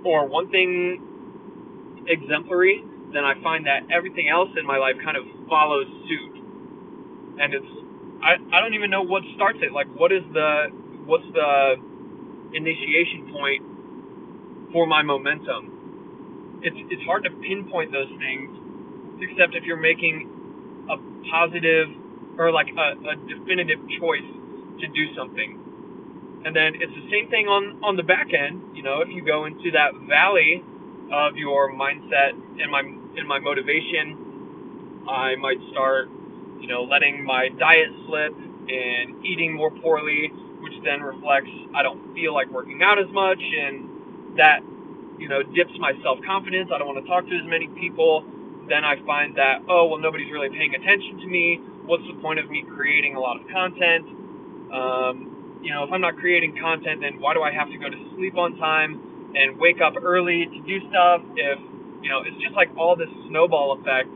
or 0.05 0.27
one 0.27 0.49
thing 0.51 1.17
exemplary, 2.07 2.83
then 3.13 3.23
I 3.25 3.41
find 3.43 3.65
that 3.65 3.83
everything 3.91 4.29
else 4.29 4.49
in 4.57 4.65
my 4.65 4.77
life 4.77 4.95
kind 5.03 5.17
of 5.17 5.23
follows 5.49 5.87
suit. 6.07 6.35
And 7.39 7.53
it's 7.53 7.71
I, 8.23 8.35
I 8.53 8.59
don't 8.61 8.73
even 8.73 8.89
know 8.89 9.01
what 9.01 9.23
starts 9.35 9.59
it. 9.61 9.71
Like 9.71 9.87
what 9.95 10.11
is 10.11 10.23
the 10.33 10.67
what's 11.05 11.25
the 11.33 11.75
initiation 12.53 13.31
point 13.33 13.63
for 14.73 14.87
my 14.87 15.03
momentum? 15.03 15.85
It's 16.61 16.77
it's 16.91 17.03
hard 17.03 17.23
to 17.25 17.31
pinpoint 17.31 17.91
those 17.91 18.11
things 18.19 18.49
except 19.21 19.55
if 19.55 19.63
you're 19.63 19.81
making 19.81 20.29
a 20.89 20.97
positive 21.31 21.89
or 22.37 22.51
like 22.51 22.67
a, 22.77 22.95
a 23.09 23.15
definitive 23.27 23.79
choice 23.99 24.29
to 24.81 24.87
do 24.87 25.15
something. 25.15 25.59
And 26.45 26.55
then 26.55 26.75
it's 26.75 26.93
the 26.93 27.09
same 27.11 27.29
thing 27.29 27.47
on 27.47 27.83
on 27.83 27.97
the 27.97 28.03
back 28.03 28.29
end. 28.33 28.75
You 28.75 28.83
know, 28.83 29.01
if 29.01 29.09
you 29.09 29.23
go 29.25 29.45
into 29.45 29.71
that 29.71 29.93
valley 30.09 30.63
of 31.13 31.37
your 31.37 31.73
mindset 31.73 32.31
and 32.61 32.71
my 32.71 32.81
in 32.81 33.27
my 33.27 33.39
motivation, 33.39 34.33
I 35.09 35.35
might 35.37 35.59
start, 35.71 36.09
you 36.59 36.67
know, 36.67 36.83
letting 36.83 37.23
my 37.25 37.49
diet 37.59 37.89
slip 38.07 38.33
and 38.35 39.25
eating 39.25 39.53
more 39.55 39.71
poorly, 39.71 40.31
then 40.83 41.01
reflects 41.01 41.51
I 41.75 41.83
don't 41.83 42.13
feel 42.13 42.33
like 42.33 42.49
working 42.51 42.81
out 42.83 42.99
as 42.99 43.09
much, 43.11 43.39
and 43.41 44.37
that 44.37 44.61
you 45.19 45.29
know 45.29 45.43
dips 45.43 45.73
my 45.79 45.93
self 46.03 46.19
confidence. 46.25 46.69
I 46.73 46.77
don't 46.79 46.87
want 46.87 47.03
to 47.03 47.09
talk 47.09 47.25
to 47.27 47.35
as 47.35 47.47
many 47.47 47.67
people. 47.79 48.25
Then 48.69 48.85
I 48.85 48.97
find 49.05 49.35
that 49.37 49.63
oh 49.69 49.87
well 49.87 49.99
nobody's 49.99 50.31
really 50.31 50.49
paying 50.49 50.75
attention 50.75 51.19
to 51.21 51.27
me. 51.27 51.59
What's 51.85 52.03
the 52.07 52.19
point 52.21 52.39
of 52.39 52.49
me 52.49 52.63
creating 52.75 53.15
a 53.15 53.21
lot 53.21 53.39
of 53.41 53.47
content? 53.49 54.05
Um, 54.73 55.59
you 55.63 55.73
know, 55.73 55.83
if 55.83 55.91
I'm 55.91 56.01
not 56.01 56.17
creating 56.17 56.57
content, 56.59 57.01
then 57.01 57.19
why 57.21 57.33
do 57.33 57.41
I 57.41 57.51
have 57.51 57.69
to 57.69 57.77
go 57.77 57.89
to 57.89 57.99
sleep 58.15 58.37
on 58.37 58.57
time 58.57 59.33
and 59.35 59.59
wake 59.59 59.81
up 59.81 59.93
early 60.01 60.45
to 60.47 60.59
do 60.65 60.79
stuff? 60.89 61.21
If 61.35 61.59
you 62.01 62.09
know, 62.09 62.21
it's 62.25 62.37
just 62.41 62.55
like 62.55 62.69
all 62.77 62.95
this 62.95 63.09
snowball 63.29 63.77
effect 63.79 64.09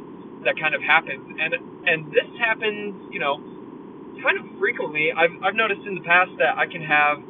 that 0.45 0.59
kind 0.59 0.75
of 0.75 0.81
happens, 0.81 1.25
and 1.39 1.53
and 1.87 2.11
this 2.11 2.27
happens, 2.39 2.95
you 3.11 3.19
know, 3.19 3.37
kind 4.25 4.41
of 4.41 4.45
frequently. 4.57 5.13
I've 5.13 5.37
I've 5.43 5.55
noticed 5.55 5.85
in 5.85 5.93
the 5.95 6.01
past 6.01 6.31
that 6.39 6.57
I 6.57 6.65
can 6.65 6.81
have 6.81 7.21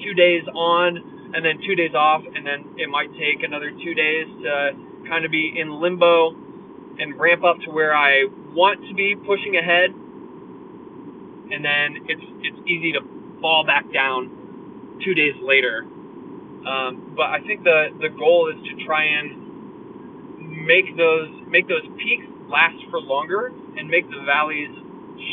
two 0.00 0.14
days 0.16 0.44
on 0.54 0.96
and 1.36 1.44
then 1.44 1.60
two 1.66 1.76
days 1.76 1.92
off, 1.94 2.22
and 2.24 2.46
then 2.46 2.64
it 2.78 2.88
might 2.88 3.12
take 3.20 3.44
another 3.44 3.70
two 3.70 3.94
days 3.94 4.26
to 4.42 4.72
kind 5.08 5.24
of 5.24 5.30
be 5.30 5.52
in 5.54 5.80
limbo 5.80 6.34
and 6.98 7.18
ramp 7.20 7.44
up 7.44 7.58
to 7.66 7.70
where 7.70 7.94
I 7.94 8.24
want 8.54 8.80
to 8.88 8.94
be 8.94 9.14
pushing 9.14 9.56
ahead 9.56 9.90
and 11.50 11.64
then 11.64 12.06
it's 12.08 12.24
it's 12.42 12.60
easy 12.66 12.92
to 12.92 13.00
fall 13.40 13.64
back 13.66 13.84
down 13.92 14.98
two 15.04 15.14
days 15.14 15.34
later. 15.42 15.84
Um, 16.64 17.14
but 17.16 17.26
I 17.26 17.40
think 17.46 17.64
the 17.64 17.88
the 18.00 18.08
goal 18.08 18.50
is 18.50 18.56
to 18.64 18.84
try 18.84 19.04
and 19.04 20.66
make 20.66 20.96
those 20.96 21.28
make 21.48 21.68
those 21.68 21.84
peaks 21.98 22.26
last 22.48 22.76
for 22.90 23.00
longer 23.00 23.52
and 23.76 23.88
make 23.88 24.08
the 24.08 24.22
valleys 24.24 24.72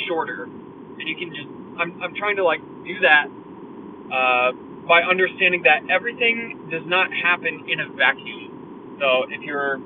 shorter. 0.08 0.46
And 0.46 1.06
you 1.08 1.16
can 1.16 1.30
just 1.30 1.48
I'm 1.80 2.02
I'm 2.02 2.16
trying 2.16 2.38
to 2.38 2.44
like 2.44 2.62
do 2.86 3.00
that 3.02 3.28
uh, 4.12 4.52
by 4.88 5.02
understanding 5.04 5.64
that 5.64 5.90
everything 5.90 6.70
does 6.72 6.84
not 6.86 7.10
happen 7.14 7.66
in 7.70 7.80
a 7.80 7.90
vacuum. 7.94 8.98
So 9.00 9.26
if 9.30 9.42
you're 9.42 9.80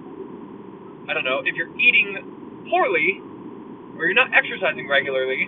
I 1.10 1.14
don't 1.14 1.26
know 1.26 1.42
if 1.46 1.56
you're 1.56 1.74
eating 1.78 2.66
poorly 2.70 3.22
or 3.98 4.06
you're 4.06 4.18
not 4.18 4.32
exercising 4.36 4.88
regularly, 4.90 5.48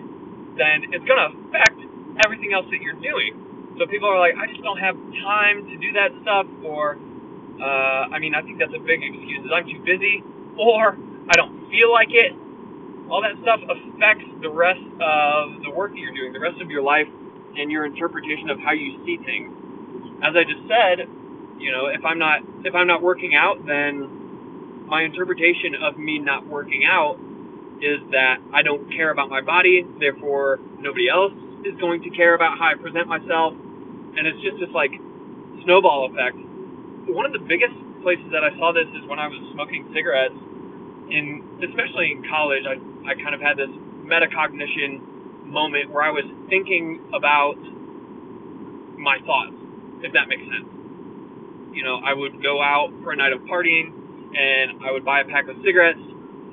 then 0.57 0.89
it's 0.95 1.05
going 1.05 1.19
to 1.19 1.29
affect 1.49 1.77
everything 2.25 2.53
else 2.55 2.65
that 2.71 2.81
you're 2.81 2.97
doing. 2.99 3.75
So 3.77 3.85
people 3.87 4.09
are 4.09 4.19
like, 4.19 4.33
I 4.39 4.47
just 4.47 4.63
don't 4.63 4.79
have 4.79 4.95
time 5.21 5.67
to 5.69 5.75
do 5.77 5.93
that 5.93 6.09
stuff, 6.23 6.47
or, 6.65 6.97
uh, 7.61 8.09
I 8.09 8.17
mean, 8.19 8.33
I 8.33 8.41
think 8.41 8.57
that's 8.57 8.73
a 8.73 8.81
big 8.81 9.03
excuse 9.03 9.45
is 9.45 9.51
I'm 9.53 9.67
too 9.69 9.83
busy, 9.85 10.23
or 10.57 10.97
I 11.29 11.35
don't 11.37 11.69
feel 11.69 11.91
like 11.93 12.09
it. 12.09 12.33
All 13.09 13.21
that 13.23 13.35
stuff 13.41 13.61
affects 13.63 14.27
the 14.41 14.49
rest 14.49 14.83
of 14.99 15.63
the 15.63 15.71
work 15.71 15.91
that 15.91 15.99
you're 15.99 16.15
doing, 16.15 16.33
the 16.33 16.43
rest 16.43 16.59
of 16.61 16.69
your 16.69 16.83
life, 16.83 17.07
and 17.57 17.71
your 17.71 17.85
interpretation 17.85 18.49
of 18.49 18.59
how 18.59 18.73
you 18.73 18.99
see 19.05 19.17
things. 19.23 19.51
As 20.23 20.35
I 20.35 20.43
just 20.43 20.63
said, 20.67 21.07
you 21.59 21.71
know, 21.71 21.87
if 21.87 22.03
I'm 22.05 22.19
not 22.19 22.41
if 22.65 22.75
I'm 22.75 22.87
not 22.87 23.01
working 23.01 23.35
out, 23.35 23.65
then 23.65 24.85
my 24.87 25.03
interpretation 25.03 25.75
of 25.81 25.97
me 25.97 26.19
not 26.19 26.47
working 26.47 26.83
out 26.85 27.19
is 27.81 27.99
that 28.11 28.37
I 28.53 28.63
don't 28.63 28.89
care 28.91 29.11
about 29.11 29.29
my 29.29 29.41
body, 29.41 29.85
therefore 29.99 30.59
nobody 30.79 31.09
else 31.09 31.33
is 31.65 31.75
going 31.79 32.01
to 32.03 32.09
care 32.11 32.35
about 32.35 32.57
how 32.57 32.71
I 32.71 32.75
present 32.75 33.07
myself, 33.07 33.53
and 33.53 34.27
it's 34.27 34.41
just 34.41 34.59
this 34.59 34.69
like 34.73 34.91
snowball 35.63 36.09
effect. 36.11 36.37
One 37.09 37.25
of 37.25 37.33
the 37.33 37.43
biggest 37.43 37.75
places 38.03 38.25
that 38.31 38.43
I 38.43 38.51
saw 38.57 38.71
this 38.73 38.87
is 38.95 39.07
when 39.07 39.19
I 39.19 39.27
was 39.27 39.39
smoking 39.53 39.87
cigarettes. 39.93 40.37
In 41.09 41.43
especially 41.63 42.11
in 42.11 42.23
college, 42.29 42.63
I 42.67 42.75
I 43.09 43.15
kind 43.15 43.33
of 43.33 43.41
had 43.41 43.57
this 43.57 43.71
metacognition 44.03 45.45
moment 45.47 45.89
where 45.91 46.03
I 46.03 46.11
was 46.11 46.25
thinking 46.49 46.99
about 47.15 47.55
my 48.97 49.17
thoughts, 49.25 49.55
if 50.03 50.11
that 50.13 50.27
makes 50.27 50.43
sense. 50.43 50.67
You 51.71 51.83
know, 51.83 51.99
I 52.03 52.13
would 52.13 52.41
go 52.43 52.61
out 52.61 52.91
for 53.03 53.11
a 53.11 53.15
night 53.15 53.31
of 53.31 53.39
partying, 53.47 53.93
and 54.35 54.83
I 54.83 54.91
would 54.91 55.05
buy 55.05 55.21
a 55.21 55.25
pack 55.25 55.47
of 55.47 55.55
cigarettes 55.63 56.01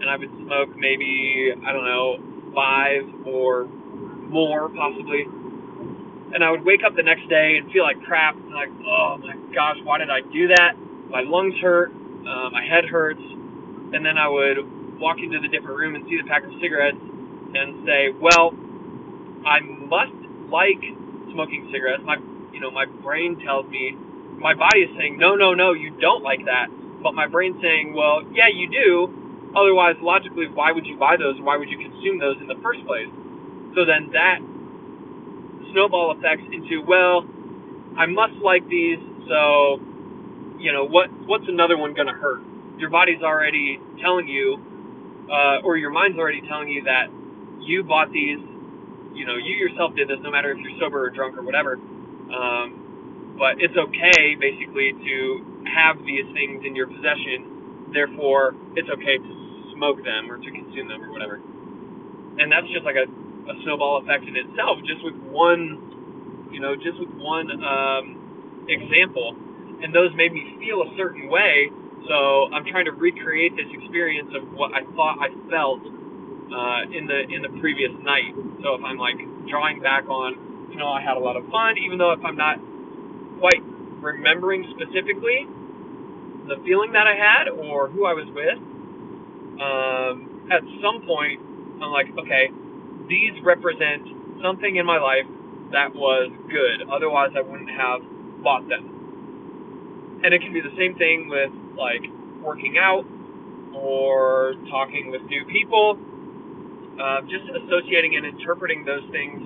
and 0.01 0.11
I 0.11 0.17
would 0.17 0.31
smoke 0.45 0.77
maybe 0.77 1.53
I 1.67 1.73
don't 1.73 1.85
know 1.85 2.19
five 2.55 3.03
or 3.27 3.67
more 4.29 4.69
possibly. 4.71 5.25
And 6.35 6.43
I 6.43 6.51
would 6.51 6.65
wake 6.65 6.83
up 6.85 6.97
the 6.97 7.03
next 7.03 7.29
day 7.29 7.59
and 7.59 7.71
feel 7.71 7.85
like 7.85 8.01
crap, 8.03 8.35
like, 8.51 8.71
oh 8.87 9.19
my 9.23 9.35
gosh, 9.55 9.77
why 9.85 9.99
did 9.99 10.11
I 10.11 10.21
do 10.33 10.49
that? 10.49 10.75
My 11.09 11.23
lungs 11.23 11.55
hurt, 11.63 11.91
uh, 11.93 12.51
my 12.51 12.65
head 12.65 12.85
hurts, 12.85 13.23
and 13.93 14.05
then 14.05 14.17
I 14.17 14.29
would 14.29 14.59
walk 14.99 15.19
into 15.19 15.41
the 15.41 15.49
different 15.49 15.77
room 15.77 15.95
and 15.95 16.05
see 16.09 16.17
the 16.17 16.29
pack 16.29 16.45
of 16.45 16.53
cigarettes 16.63 16.97
and 16.97 17.85
say, 17.87 18.11
well, 18.17 18.55
I 19.45 19.61
must 19.61 20.17
like 20.49 20.81
smoking 21.33 21.69
cigarettes. 21.73 22.03
My, 22.05 22.17
you 22.53 22.61
know, 22.61 22.71
my 22.71 22.87
brain 22.87 23.39
tells 23.45 23.67
me, 23.69 23.97
my 24.39 24.55
body 24.55 24.81
is 24.81 24.91
saying, 24.99 25.19
no, 25.19 25.35
no, 25.35 25.55
no, 25.55 25.73
you 25.73 25.91
don't 26.01 26.23
like 26.23 26.45
that. 26.47 26.69
But 27.03 27.15
my 27.15 27.27
brain's 27.27 27.61
saying, 27.61 27.93
well, 27.95 28.23
yeah, 28.33 28.49
you 28.49 28.71
do 28.71 29.13
Otherwise, 29.57 29.95
logically, 30.03 30.47
why 30.49 30.73
would 30.73 30.85
you 30.85 30.99
buy 30.99 31.17
those? 31.17 31.37
Why 31.41 31.57
would 31.57 31.69
you 31.69 31.79
consume 31.79 32.19
those 32.19 32.37
in 32.41 32.49
the 32.49 32.59
first 32.63 32.85
place? 32.87 33.07
So 33.75 33.85
then 33.87 34.11
that 34.13 34.39
snowball 35.73 36.15
effects 36.19 36.43
into, 36.53 36.83
well, 36.87 37.25
I 37.97 38.07
must 38.07 38.35
like 38.43 38.67
these, 38.69 38.99
so 39.29 39.79
you 40.59 40.73
know 40.73 40.85
what? 40.87 41.11
What's 41.27 41.47
another 41.49 41.77
one 41.77 41.95
going 41.95 42.09
to 42.09 42.15
hurt? 42.15 42.43
Your 42.79 42.91
body's 42.91 43.23
already 43.23 43.79
telling 44.03 44.29
you, 44.29 44.59
uh, 45.31 45.63
or 45.65 45.77
your 45.77 45.91
mind's 45.91 46.19
already 46.19 46.43
telling 46.49 46.69
you 46.69 46.85
that 46.85 47.07
you 47.61 47.85
bought 47.85 48.13
these. 48.13 48.39
You 49.15 49.27
know, 49.27 49.37
you 49.37 49.55
yourself 49.55 49.95
did 49.95 50.09
this, 50.09 50.19
no 50.23 50.31
matter 50.31 50.51
if 50.51 50.59
you're 50.59 50.75
sober 50.81 51.07
or 51.07 51.11
drunk 51.11 51.39
or 51.39 51.43
whatever. 51.43 51.79
Um, 51.79 53.37
but 53.39 53.63
it's 53.63 53.75
okay, 53.77 54.35
basically, 54.35 54.91
to 54.93 55.65
have 55.71 55.99
these 56.03 56.27
things 56.35 56.63
in 56.67 56.75
your 56.75 56.87
possession. 56.87 57.91
Therefore, 57.95 58.55
it's 58.75 58.91
okay 58.91 59.19
to 59.19 59.31
smoke 59.75 60.03
them 60.03 60.31
or 60.31 60.39
to 60.39 60.51
consume 60.51 60.89
them 60.89 61.03
or 61.03 61.13
whatever. 61.13 61.39
And 62.39 62.51
that's 62.51 62.67
just 62.75 62.85
like 62.85 62.99
a, 62.99 63.07
a 63.07 63.55
snowball 63.63 64.03
effect 64.03 64.27
in 64.27 64.35
itself, 64.35 64.83
just 64.83 65.03
with 65.07 65.15
one, 65.31 66.51
you 66.51 66.59
know, 66.59 66.75
just 66.75 66.99
with 66.99 67.11
one 67.15 67.47
um, 67.63 68.67
example. 68.67 69.35
And 69.83 69.95
those 69.95 70.11
made 70.19 70.33
me 70.33 70.59
feel 70.59 70.83
a 70.83 70.91
certain 70.99 71.31
way. 71.31 71.71
So 72.09 72.53
I'm 72.53 72.65
trying 72.69 72.85
to 72.85 72.93
recreate 72.93 73.57
this 73.57 73.69
experience 73.73 74.31
of 74.37 74.53
what 74.53 74.73
I 74.75 74.85
thought 74.95 75.17
I 75.21 75.33
felt 75.49 75.81
uh, 75.85 76.83
in 76.93 77.07
the 77.09 77.25
in 77.33 77.41
the 77.43 77.53
previous 77.61 77.93
night. 78.05 78.37
So 78.63 78.75
if 78.77 78.83
I'm 78.85 78.99
like 78.99 79.17
drawing 79.49 79.81
back 79.81 80.05
on, 80.09 80.69
you 80.71 80.77
know, 80.77 80.89
I 80.89 81.01
had 81.01 81.17
a 81.17 81.21
lot 81.21 81.37
of 81.37 81.49
fun, 81.49 81.79
even 81.79 81.99
though 81.99 82.13
if 82.13 82.21
I'm 82.25 82.37
not 82.37 82.61
quite 83.41 83.63
remembering 84.05 84.69
specifically 84.77 85.49
the 86.49 86.61
feeling 86.65 86.93
that 86.93 87.07
I 87.09 87.17
had 87.17 87.49
or 87.49 87.89
who 87.89 88.05
I 88.05 88.13
was 88.13 88.29
with, 88.37 88.61
um, 89.61 90.49
at 90.53 90.61
some 90.85 91.07
point, 91.09 91.41
I'm 91.81 91.89
like, 91.89 92.13
okay, 92.21 92.53
these 93.09 93.33
represent 93.43 94.05
something 94.45 94.77
in 94.77 94.85
my 94.85 95.01
life 95.01 95.25
that 95.73 95.95
was 95.95 96.31
good. 96.53 96.87
Otherwise, 96.93 97.33
I 97.37 97.41
wouldn't 97.41 97.71
have 97.71 98.01
bought 98.45 98.69
them. 98.69 99.01
And 100.23 100.33
it 100.33 100.41
can 100.41 100.53
be 100.53 100.61
the 100.61 100.75
same 100.77 100.97
thing 100.97 101.29
with 101.29 101.51
like 101.77 102.03
working 102.43 102.77
out 102.79 103.05
or 103.75 104.55
talking 104.71 105.11
with 105.11 105.23
new 105.23 105.45
people. 105.47 105.99
Uh, 107.01 107.23
just 107.23 107.45
associating 107.51 108.17
and 108.17 108.27
interpreting 108.27 108.85
those 108.85 109.03
things 109.11 109.43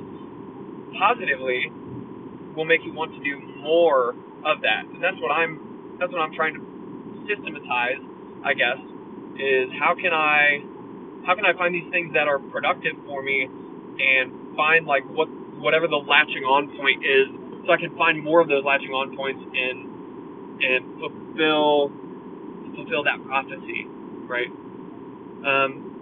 positively 0.98 1.72
will 2.56 2.64
make 2.64 2.84
you 2.84 2.92
want 2.92 3.12
to 3.14 3.20
do 3.24 3.40
more 3.62 4.10
of 4.44 4.62
that. 4.62 4.84
And 4.86 5.02
that's 5.02 5.16
what 5.20 5.30
I'm 5.32 5.96
that's 6.00 6.12
what 6.12 6.20
I'm 6.20 6.34
trying 6.34 6.54
to 6.54 6.62
systematize, 7.28 8.00
I 8.44 8.54
guess, 8.54 8.78
is 9.38 9.68
how 9.78 9.94
can 9.94 10.12
I 10.12 10.62
how 11.26 11.34
can 11.34 11.46
I 11.46 11.52
find 11.54 11.74
these 11.74 11.90
things 11.90 12.14
that 12.14 12.28
are 12.28 12.38
productive 12.38 12.94
for 13.06 13.22
me 13.22 13.44
and 13.46 14.56
find 14.56 14.86
like 14.86 15.04
what 15.10 15.28
whatever 15.58 15.88
the 15.88 15.98
latching 15.98 16.44
on 16.44 16.70
point 16.78 17.04
is 17.04 17.28
so 17.66 17.72
I 17.72 17.76
can 17.78 17.96
find 17.96 18.22
more 18.22 18.40
of 18.40 18.48
those 18.48 18.64
latching 18.64 18.90
on 18.92 19.16
points 19.16 19.42
and 19.42 19.78
and 20.62 20.82
fulfill 21.00 21.92
fulfill 22.78 23.02
that 23.04 23.18
prophecy, 23.26 23.86
right? 24.30 24.50
Um, 25.44 25.98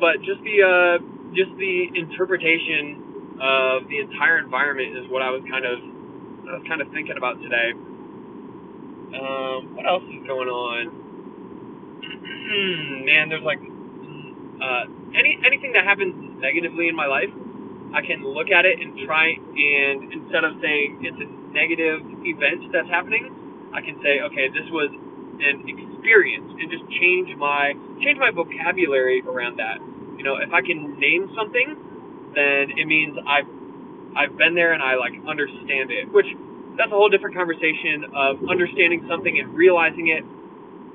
but 0.00 0.20
just 0.22 0.42
the 0.44 0.56
uh, 0.62 0.98
just 1.34 1.52
the 1.58 1.88
interpretation 1.96 3.38
of 3.40 3.88
the 3.88 3.98
entire 4.00 4.38
environment 4.38 4.96
is 4.98 5.10
what 5.10 5.22
I 5.22 5.30
was 5.30 5.42
kind 5.50 5.64
of 5.64 5.78
I 6.48 6.52
was 6.60 6.64
kind 6.68 6.80
of 6.80 6.88
thinking 6.92 7.16
about 7.16 7.40
today. 7.42 7.72
Um, 8.96 9.76
what 9.76 9.86
else 9.86 10.04
is 10.04 10.26
going 10.26 10.48
on? 10.48 11.08
Man, 13.06 13.28
there's 13.28 13.44
like 13.44 13.60
uh, 14.62 14.84
any 15.16 15.38
anything 15.44 15.72
that 15.74 15.84
happens 15.84 16.14
negatively 16.40 16.88
in 16.88 16.96
my 16.96 17.06
life, 17.06 17.30
I 17.94 18.02
can 18.02 18.24
look 18.24 18.50
at 18.50 18.64
it 18.64 18.80
and 18.80 18.94
try 19.06 19.34
and 19.34 20.12
instead 20.12 20.44
of 20.44 20.58
saying 20.62 21.02
it's 21.02 21.20
a 21.20 21.28
negative 21.52 22.00
event 22.24 22.72
that's 22.72 22.88
happening, 22.88 23.28
I 23.74 23.80
can 23.82 24.00
say, 24.02 24.20
okay, 24.32 24.48
this 24.48 24.68
was 24.70 24.90
an 25.40 25.64
experience 25.68 26.48
and 26.60 26.68
just 26.70 26.84
change 27.00 27.32
my 27.38 27.72
change 28.02 28.18
my 28.18 28.30
vocabulary 28.30 29.22
around 29.24 29.58
that. 29.58 29.78
You 30.18 30.24
know, 30.24 30.36
if 30.36 30.52
I 30.52 30.60
can 30.60 30.98
name 31.00 31.30
something, 31.36 31.76
then 32.34 32.76
it 32.76 32.86
means 32.86 33.16
I've 33.26 33.48
I've 34.16 34.36
been 34.36 34.54
there 34.54 34.72
and 34.72 34.82
I 34.82 34.96
like 34.96 35.14
understand 35.28 35.90
it. 35.90 36.12
Which 36.12 36.28
that's 36.76 36.92
a 36.92 36.96
whole 36.96 37.08
different 37.08 37.36
conversation 37.36 38.12
of 38.16 38.40
understanding 38.48 39.04
something 39.08 39.38
and 39.38 39.54
realizing 39.54 40.08
it. 40.08 40.24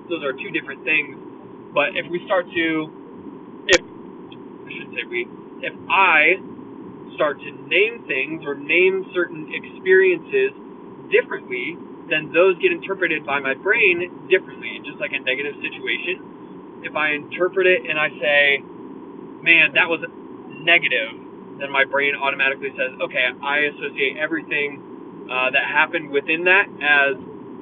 Those 0.10 0.24
are 0.24 0.34
two 0.34 0.52
different 0.52 0.84
things. 0.84 1.18
But 1.74 1.98
if 1.98 2.10
we 2.10 2.24
start 2.26 2.46
to 2.50 2.66
if 3.68 3.82
I 3.82 4.70
should 4.72 4.92
say 4.94 5.04
we 5.10 5.28
if 5.62 5.74
I 5.90 6.38
start 7.16 7.40
to 7.42 7.50
name 7.68 8.06
things 8.08 8.46
or 8.46 8.56
name 8.56 9.10
certain 9.14 9.50
experiences 9.50 10.54
differently, 11.10 11.78
then 12.10 12.32
those 12.34 12.58
get 12.60 12.72
interpreted 12.72 13.26
by 13.26 13.40
my 13.40 13.54
brain 13.54 14.28
differently, 14.30 14.80
just 14.84 15.00
like 15.00 15.12
a 15.12 15.20
negative 15.20 15.56
situation. 15.62 16.82
If 16.84 16.96
I 16.96 17.14
interpret 17.14 17.68
it 17.68 17.90
and 17.90 18.00
I 18.00 18.10
say, 18.20 18.64
man, 19.44 19.74
that 19.74 19.90
was 19.90 20.02
negative, 20.64 21.60
then 21.60 21.72
my 21.72 21.86
brain 21.86 22.16
automatically 22.16 22.70
says, 22.78 22.94
okay, 23.02 23.26
I 23.44 23.72
associate 23.74 24.18
everything 24.18 25.28
uh, 25.32 25.52
that 25.52 25.66
happened 25.66 26.12
within 26.12 26.46
that 26.46 26.68
as 26.82 27.16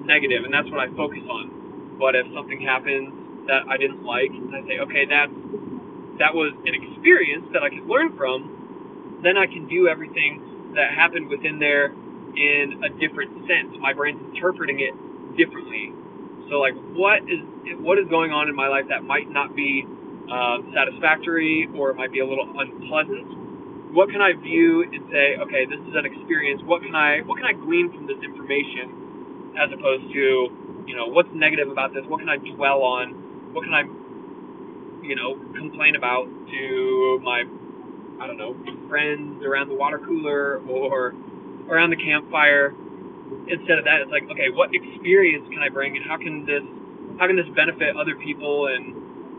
negative, 0.04 0.44
and 0.44 0.54
that's 0.54 0.70
what 0.70 0.80
I 0.80 0.88
focus 0.96 1.24
on. 1.30 1.98
But 2.00 2.16
if 2.16 2.28
something 2.36 2.62
happens 2.62 3.48
that 3.48 3.66
I 3.70 3.78
didn't 3.78 4.04
like, 4.04 4.30
and 4.30 4.54
I 4.54 4.62
say, 4.68 4.80
okay, 4.84 5.06
that's 5.06 5.32
that 6.20 6.34
was 6.34 6.54
an 6.66 6.74
experience 6.75 7.46
that 7.52 7.64
I 7.64 7.70
could 7.70 7.86
learn 7.88 8.16
from, 8.16 9.20
then 9.24 9.38
I 9.38 9.48
can 9.48 9.68
view 9.68 9.88
everything 9.88 10.72
that 10.76 10.91
happened 10.91 11.28
within 11.28 11.60
there 11.60 11.91
in 12.38 12.84
a 12.84 12.89
different 13.00 13.48
sense. 13.48 13.76
My 13.80 13.93
brain's 13.93 14.21
interpreting 14.34 14.80
it 14.80 14.93
differently. 15.38 15.91
So 16.50 16.60
like, 16.62 16.76
what 16.93 17.24
is 17.26 17.41
what 17.82 17.98
is 17.98 18.06
going 18.10 18.32
on 18.32 18.50
in 18.50 18.56
my 18.56 18.67
life 18.67 18.86
that 18.89 19.04
might 19.04 19.30
not 19.30 19.56
be 19.56 19.86
uh, 20.30 20.62
satisfactory 20.74 21.67
or 21.76 21.91
it 21.91 21.98
might 21.98 22.12
be 22.12 22.19
a 22.19 22.28
little 22.28 22.45
unpleasant? 22.45 23.93
What 23.93 24.10
can 24.12 24.21
I 24.21 24.34
view 24.34 24.84
and 24.84 25.08
say, 25.10 25.39
okay, 25.39 25.65
this 25.65 25.80
is 25.80 25.93
an 25.95 26.06
experience. 26.06 26.62
What 26.65 26.84
can 26.84 26.93
I 26.93 27.21
what 27.26 27.38
can 27.39 27.48
I 27.48 27.54
glean 27.54 27.89
from 27.93 28.06
this 28.06 28.19
information, 28.21 29.56
as 29.58 29.71
opposed 29.71 30.12
to, 30.13 30.86
you 30.86 30.95
know, 30.95 31.08
what's 31.08 31.32
negative 31.34 31.71
about 31.71 31.93
this? 31.93 32.04
What 32.06 32.19
can 32.19 32.30
I 32.30 32.38
dwell 32.38 32.84
on? 32.84 33.54
What 33.56 33.63
can 33.63 33.74
I, 33.74 33.84
you 35.02 35.15
know, 35.15 35.39
complain 35.56 35.95
about 35.95 36.28
to 36.28 37.19
my 37.24 37.43
I 38.19 38.28
don't 38.28 38.38
know, 38.38 38.56
friends 38.88 39.43
around 39.43 39.67
the 39.67 39.76
water 39.76 40.00
cooler 40.00 40.62
or 40.69 41.13
around 41.69 41.89
the 41.91 41.97
campfire. 41.99 42.73
Instead 43.47 43.78
of 43.78 43.86
that, 43.86 44.01
it's 44.01 44.12
like, 44.12 44.23
okay, 44.30 44.49
what 44.49 44.69
experience 44.73 45.45
can 45.49 45.60
I 45.62 45.69
bring, 45.69 45.97
and 45.97 46.06
how 46.06 46.17
can 46.17 46.45
this 46.45 46.63
how 47.19 47.28
can 47.28 47.36
this 47.36 47.49
benefit 47.56 47.95
other 47.95 48.15
people, 48.15 48.67
and 48.67 48.86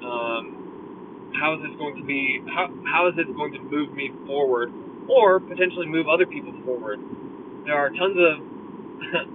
um, 0.04 1.32
how 1.38 1.54
is 1.54 1.60
this 1.62 1.74
going 1.78 1.96
to 1.96 2.04
be 2.04 2.42
how 2.48 2.70
how 2.86 3.08
is 3.08 3.14
this 3.16 3.26
going 3.36 3.52
to 3.54 3.62
move 3.62 3.92
me 3.94 4.10
forward, 4.26 4.72
or 5.08 5.40
potentially 5.40 5.86
move 5.86 6.08
other 6.08 6.26
people 6.26 6.52
forward? 6.64 6.98
There 7.64 7.74
are 7.74 7.90
tons 7.90 8.18
of, 8.18 8.34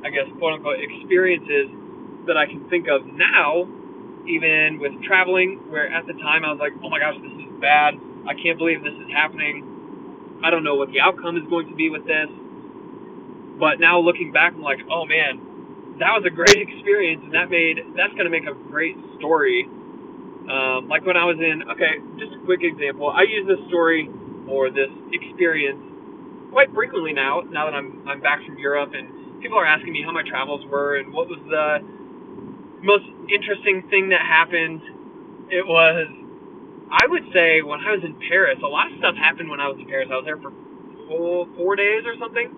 I 0.05 0.09
guess, 0.09 0.27
quote 0.39 0.59
unquote 0.59 0.79
experiences 0.79 1.71
that 2.27 2.37
I 2.37 2.45
can 2.45 2.69
think 2.69 2.87
of 2.87 3.05
now, 3.07 3.67
even 4.27 4.79
with 4.79 4.93
traveling, 5.03 5.59
where 5.71 5.91
at 5.91 6.07
the 6.07 6.13
time 6.13 6.45
I 6.45 6.51
was 6.51 6.59
like, 6.59 6.73
oh 6.83 6.89
my 6.89 6.99
gosh, 6.99 7.15
this 7.19 7.33
is 7.33 7.51
bad 7.59 7.95
I 8.27 8.33
can't 8.35 8.57
believe 8.57 8.83
this 8.83 8.93
is 8.93 9.09
happening. 9.13 10.39
I 10.43 10.49
don't 10.49 10.63
know 10.63 10.75
what 10.75 10.91
the 10.91 10.99
outcome 10.99 11.37
is 11.37 11.43
going 11.49 11.69
to 11.69 11.75
be 11.75 11.89
with 11.89 12.05
this. 12.05 12.29
But 13.61 13.77
now 13.79 14.01
looking 14.01 14.33
back, 14.33 14.57
I'm 14.57 14.65
like, 14.65 14.81
oh 14.89 15.05
man, 15.05 16.01
that 16.01 16.17
was 16.17 16.25
a 16.25 16.33
great 16.33 16.57
experience, 16.67 17.21
and 17.23 17.33
that 17.37 17.53
made 17.53 17.77
that's 17.93 18.13
to 18.17 18.29
make 18.33 18.49
a 18.49 18.57
great 18.73 18.97
story. 19.21 19.69
Um, 20.49 20.89
like 20.89 21.05
when 21.05 21.15
I 21.15 21.29
was 21.29 21.37
in, 21.37 21.69
okay, 21.77 22.01
just 22.17 22.33
a 22.33 22.41
quick 22.49 22.65
example. 22.65 23.13
I 23.13 23.29
use 23.29 23.45
this 23.45 23.61
story 23.69 24.09
or 24.49 24.73
this 24.73 24.89
experience 25.13 25.79
quite 26.49 26.73
frequently 26.73 27.13
now. 27.13 27.45
Now 27.45 27.69
that 27.69 27.77
I'm 27.77 28.01
I'm 28.09 28.21
back 28.21 28.41
from 28.45 28.57
Europe, 28.57 28.97
and 28.97 29.41
people 29.45 29.59
are 29.61 29.65
asking 29.69 29.93
me 29.93 30.01
how 30.01 30.11
my 30.11 30.25
travels 30.25 30.65
were 30.65 30.97
and 30.97 31.13
what 31.13 31.29
was 31.29 31.39
the 31.45 31.85
most 32.81 33.05
interesting 33.29 33.85
thing 33.93 34.09
that 34.09 34.21
happened. 34.25 34.81
It 35.53 35.67
was 35.67 36.09
I 36.91 37.07
would 37.07 37.23
say 37.33 37.61
when 37.61 37.79
I 37.79 37.93
was 37.93 38.03
in 38.03 38.17
Paris, 38.27 38.59
a 38.63 38.67
lot 38.67 38.91
of 38.91 38.97
stuff 38.99 39.15
happened 39.15 39.49
when 39.49 39.61
I 39.61 39.69
was 39.69 39.77
in 39.79 39.87
Paris. 39.87 40.09
I 40.11 40.17
was 40.17 40.25
there 40.25 40.41
for 40.41 40.51
four, 41.07 41.47
four 41.55 41.75
days 41.77 42.03
or 42.05 42.17
something. 42.19 42.51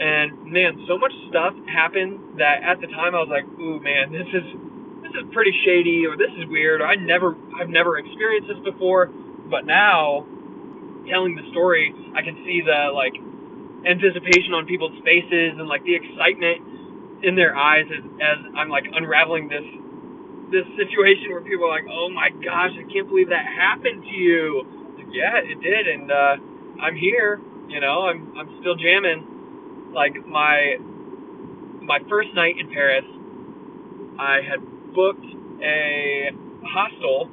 And 0.00 0.50
man, 0.50 0.84
so 0.88 0.98
much 0.98 1.12
stuff 1.30 1.54
happened 1.70 2.38
that 2.40 2.64
at 2.66 2.80
the 2.82 2.88
time 2.88 3.14
I 3.14 3.20
was 3.22 3.30
like, 3.30 3.46
"Ooh, 3.60 3.80
man, 3.80 4.12
this 4.12 4.26
is 4.34 4.46
this 5.06 5.14
is 5.14 5.30
pretty 5.32 5.54
shady, 5.64 6.06
or 6.06 6.18
this 6.18 6.32
is 6.38 6.50
weird, 6.50 6.82
or 6.82 6.88
I 6.88 6.96
never 6.96 7.36
I've 7.60 7.70
never 7.70 7.98
experienced 7.98 8.50
this 8.50 8.58
before." 8.66 9.08
But 9.50 9.66
now, 9.66 10.26
telling 11.08 11.36
the 11.36 11.46
story, 11.52 11.94
I 12.16 12.22
can 12.22 12.36
see 12.46 12.62
the 12.64 12.92
like 12.94 13.14
anticipation 13.86 14.54
on 14.54 14.66
people's 14.66 14.96
faces 15.04 15.58
and 15.58 15.68
like 15.68 15.84
the 15.84 15.96
excitement 15.96 16.62
in 17.24 17.36
their 17.36 17.56
eyes 17.56 17.86
as, 17.90 18.04
as 18.20 18.38
I'm 18.56 18.68
like 18.70 18.84
unraveling 18.92 19.48
this 19.48 19.66
this 20.52 20.66
situation 20.76 21.30
where 21.32 21.42
people 21.42 21.66
are 21.66 21.74
like, 21.76 21.88
"Oh 21.90 22.10
my 22.10 22.30
gosh, 22.44 22.72
I 22.76 22.84
can't 22.92 23.08
believe 23.08 23.30
that 23.30 23.46
happened 23.46 24.04
to 24.04 24.14
you." 24.16 24.64
Like, 24.98 25.08
yeah, 25.12 25.38
it 25.44 25.60
did, 25.62 25.88
and 25.88 26.12
uh, 26.12 26.36
I'm 26.82 26.96
here. 26.96 27.40
You 27.68 27.80
know, 27.80 28.08
I'm 28.08 28.34
I'm 28.38 28.50
still 28.60 28.76
jamming. 28.76 29.29
Like 29.94 30.14
my 30.26 30.76
my 31.82 31.98
first 32.08 32.30
night 32.34 32.56
in 32.58 32.70
Paris, 32.70 33.04
I 34.18 34.40
had 34.42 34.60
booked 34.94 35.26
a 35.62 36.30
hostel 36.64 37.26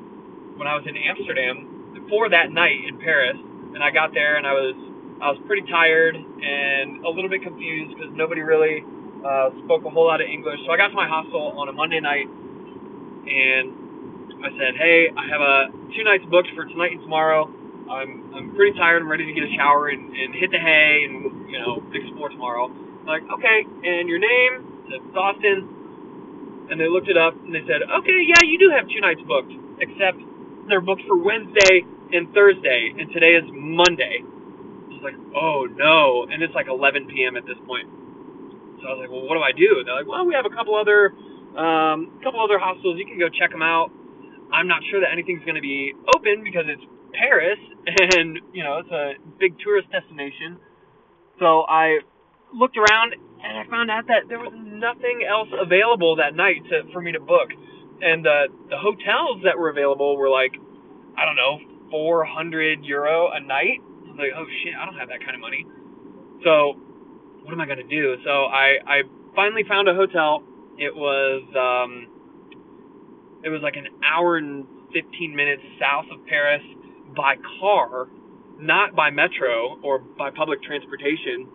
when 0.58 0.67
I 0.67 0.76
was 0.76 0.86
in 0.88 0.98
Amsterdam 0.98 2.06
for 2.10 2.30
that 2.30 2.52
night 2.52 2.80
in 2.88 3.00
Paris, 3.00 3.38
and 3.76 3.84
I 3.84 3.91
got 3.91 4.13
there 4.13 4.38
and 4.38 4.48
I 4.48 4.54
was 4.54 4.76
I 5.22 5.32
was 5.32 5.39
pretty 5.48 5.67
tired 5.70 6.15
and 6.15 7.06
a 7.06 7.10
little 7.10 7.30
bit 7.30 7.43
confused 7.43 7.98
because 7.98 8.13
nobody 8.15 8.41
really 8.41 8.84
uh, 9.26 9.50
spoke 9.65 9.86
a 9.86 9.89
whole 9.89 10.08
lot 10.08 10.22
of 10.22 10.28
English. 10.28 10.60
So 10.65 10.72
I 10.72 10.78
got 10.78 10.89
to 10.89 10.96
my 10.96 11.08
hostel 11.08 11.58
on 11.58 11.70
a 11.70 11.74
Monday 11.74 12.00
night 12.00 12.28
and 13.10 13.74
I 14.46 14.50
said, 14.58 14.76
"Hey, 14.78 15.10
I 15.15 15.26
have 15.28 15.41
a 15.41 15.58
two 15.96 16.04
nights 16.04 16.26
booked 16.30 16.50
for 16.56 16.65
tonight 16.65 16.93
and 16.93 17.02
tomorrow. 17.02 17.50
I'm 17.89 18.34
I'm 18.36 18.56
pretty 18.56 18.78
tired. 18.78 19.02
I'm 19.02 19.10
ready 19.12 19.26
to 19.26 19.34
get 19.34 19.43
a 19.43 19.54
shower 19.56 19.89
and, 19.89 20.13
and 20.15 20.36
hit 20.36 20.52
the 20.52 20.60
hay 20.60 21.06
and 21.10 21.50
you 21.50 21.60
know 21.60 21.84
explore 21.93 22.30
tomorrow." 22.30 22.67
I'm 22.67 23.06
like, 23.08 23.23
okay, 23.39 23.63
and 23.88 24.10
your 24.10 24.19
name? 24.19 24.86
I 24.88 25.00
said 25.00 25.17
Austin. 25.17 25.69
And 26.69 26.80
they 26.80 26.88
looked 26.88 27.10
it 27.10 27.17
up 27.17 27.36
and 27.36 27.56
they 27.56 27.63
said, 27.67 27.84
okay, 27.84 28.19
yeah, 28.28 28.43
you 28.45 28.60
do 28.60 28.71
have 28.71 28.88
two 28.88 29.02
nights 29.02 29.21
booked, 29.28 29.52
except 29.82 30.19
they're 30.69 30.82
booked 30.84 31.04
for 31.08 31.17
Wednesday 31.19 31.84
and 32.13 32.32
Thursday, 32.34 32.93
and 32.97 33.12
today 33.12 33.36
is 33.36 33.43
Monday. 33.52 34.23
I 34.23 34.89
was 34.95 35.04
like, 35.04 35.19
oh 35.36 35.67
no, 35.71 36.28
and 36.32 36.43
it's 36.43 36.56
like 36.56 36.67
11 36.69 37.08
p.m. 37.08 37.38
at 37.38 37.45
this 37.45 37.60
point. 37.67 37.88
So 38.80 38.84
I 38.88 38.91
was 38.95 39.00
like, 39.04 39.12
well, 39.12 39.26
what 39.28 39.36
do 39.36 39.43
I 39.43 39.52
do? 39.54 39.84
They're 39.86 39.95
like, 39.95 40.08
well, 40.08 40.26
we 40.26 40.36
have 40.36 40.45
a 40.45 40.54
couple 40.54 40.76
other 40.76 41.13
um, 41.58 42.19
a 42.19 42.23
couple 42.23 42.39
other 42.43 42.60
hostels, 42.60 42.97
you 43.00 43.06
can 43.06 43.19
go 43.19 43.30
check 43.30 43.52
them 43.52 43.63
out. 43.63 43.91
I'm 44.54 44.67
not 44.67 44.82
sure 44.91 45.02
that 45.02 45.12
anything's 45.12 45.43
going 45.43 45.56
to 45.60 45.65
be 45.65 45.93
open 46.15 46.43
because 46.43 46.65
it's 46.67 46.84
Paris 47.18 47.60
and 48.18 48.40
you 48.54 48.64
know 48.64 48.80
it's 48.80 48.92
a 48.92 49.14
big 49.40 49.58
tourist 49.60 49.90
destination. 49.92 50.58
So 51.40 51.64
I 51.68 52.00
looked 52.54 52.78
around 52.78 53.14
and 53.14 53.58
I 53.58 53.70
found 53.70 53.92
out 53.92 54.08
that 54.08 54.30
there 54.30 54.40
was 54.40 54.54
nothing 54.56 55.26
else 55.28 55.50
available 55.54 56.16
that 56.18 56.36
night 56.36 56.64
to, 56.70 56.92
for 56.94 57.02
me 57.02 57.12
to 57.12 57.20
book, 57.20 57.50
and 58.02 58.24
the 58.24 58.48
the 58.70 58.78
hotels 58.78 59.44
that 59.44 59.58
were 59.58 59.70
available 59.70 60.18
were 60.18 60.30
like 60.30 60.54
I 61.18 61.26
don't 61.26 61.36
know 61.36 61.60
400 61.92 62.84
euro 62.84 63.32
a 63.32 63.40
night. 63.40 63.80
I 63.82 64.10
was 64.12 64.18
like, 64.18 64.34
oh 64.36 64.46
shit, 64.64 64.74
I 64.76 64.86
don't 64.86 64.98
have 64.98 65.10
that 65.10 65.20
kind 65.20 65.36
of 65.36 65.42
money. 65.42 65.66
So 66.44 66.78
what 67.44 67.54
am 67.54 67.62
I 67.62 67.66
gonna 67.66 67.88
do? 67.88 68.18
So 68.24 68.46
I 68.46 68.78
I 68.86 69.02
finally 69.36 69.64
found 69.68 69.88
a 69.88 69.94
hotel. 69.94 70.44
It 70.78 70.94
was 70.94 71.44
um 71.56 72.08
it 73.44 73.50
was 73.50 73.62
like 73.62 73.76
an 73.76 73.88
hour 74.04 74.38
and 74.38 74.66
15 74.94 75.36
minutes 75.36 75.62
south 75.80 76.06
of 76.12 76.26
Paris 76.26 76.62
by 77.18 77.36
car, 77.60 78.08
not 78.60 78.96
by 78.96 79.10
metro 79.10 79.80
or 79.84 80.00
by 80.00 80.30
public 80.30 80.62
transportation. 80.64 81.48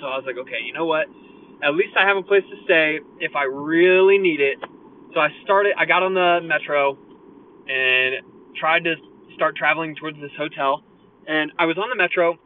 So 0.00 0.06
I 0.06 0.16
was 0.16 0.24
like, 0.26 0.36
okay, 0.36 0.60
you 0.64 0.72
know 0.72 0.86
what? 0.86 1.06
At 1.62 1.74
least 1.74 1.96
I 1.96 2.06
have 2.06 2.16
a 2.16 2.22
place 2.22 2.42
to 2.50 2.56
stay 2.64 2.98
if 3.20 3.36
I 3.36 3.44
really 3.44 4.18
need 4.18 4.40
it. 4.40 4.58
So 5.14 5.20
I 5.20 5.28
started, 5.44 5.74
I 5.78 5.86
got 5.86 6.02
on 6.02 6.14
the 6.14 6.40
metro 6.42 6.98
and 7.68 8.16
tried 8.58 8.84
to 8.84 8.96
start 9.36 9.56
traveling 9.56 9.94
towards 9.94 10.18
this 10.20 10.32
hotel. 10.36 10.82
And 11.26 11.52
I 11.58 11.66
was 11.66 11.78
on 11.78 11.88
the 11.88 11.96
metro 11.96 12.36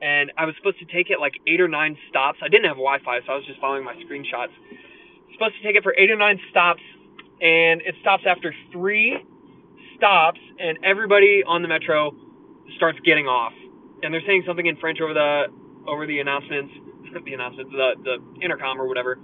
and 0.00 0.32
I 0.38 0.46
was 0.46 0.54
supposed 0.56 0.78
to 0.78 0.86
take 0.86 1.10
it 1.10 1.20
like 1.20 1.34
eight 1.46 1.60
or 1.60 1.68
nine 1.68 1.96
stops. 2.08 2.38
I 2.42 2.48
didn't 2.48 2.66
have 2.66 2.76
Wi 2.78 2.98
Fi, 3.04 3.20
so 3.26 3.32
I 3.32 3.36
was 3.36 3.44
just 3.46 3.60
following 3.60 3.84
my 3.84 3.94
screenshots. 3.94 4.54
Supposed 5.34 5.56
to 5.56 5.62
take 5.62 5.76
it 5.76 5.82
for 5.82 5.94
eight 5.98 6.10
or 6.10 6.16
nine 6.16 6.40
stops, 6.50 6.82
and 7.42 7.82
it 7.82 7.94
stops 8.00 8.24
after 8.26 8.54
three 8.72 9.18
stops, 9.98 10.40
and 10.58 10.78
everybody 10.84 11.42
on 11.46 11.62
the 11.62 11.68
metro 11.68 12.14
starts 12.76 12.98
getting 13.04 13.26
off, 13.26 13.52
and 14.02 14.14
they're 14.14 14.24
saying 14.26 14.44
something 14.46 14.66
in 14.66 14.76
French 14.76 15.00
over 15.00 15.14
the 15.14 15.46
over 15.86 16.06
the 16.06 16.20
announcements, 16.20 16.72
the 17.24 17.34
announcements, 17.34 17.72
the 17.72 17.94
the 18.04 18.44
intercom 18.44 18.80
or 18.80 18.88
whatever, 18.88 19.18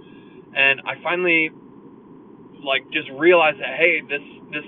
and 0.55 0.81
I 0.85 1.01
finally 1.01 1.49
like 2.63 2.83
just 2.91 3.09
realized 3.17 3.59
that 3.59 3.75
hey, 3.77 4.01
this 4.01 4.21
this 4.51 4.65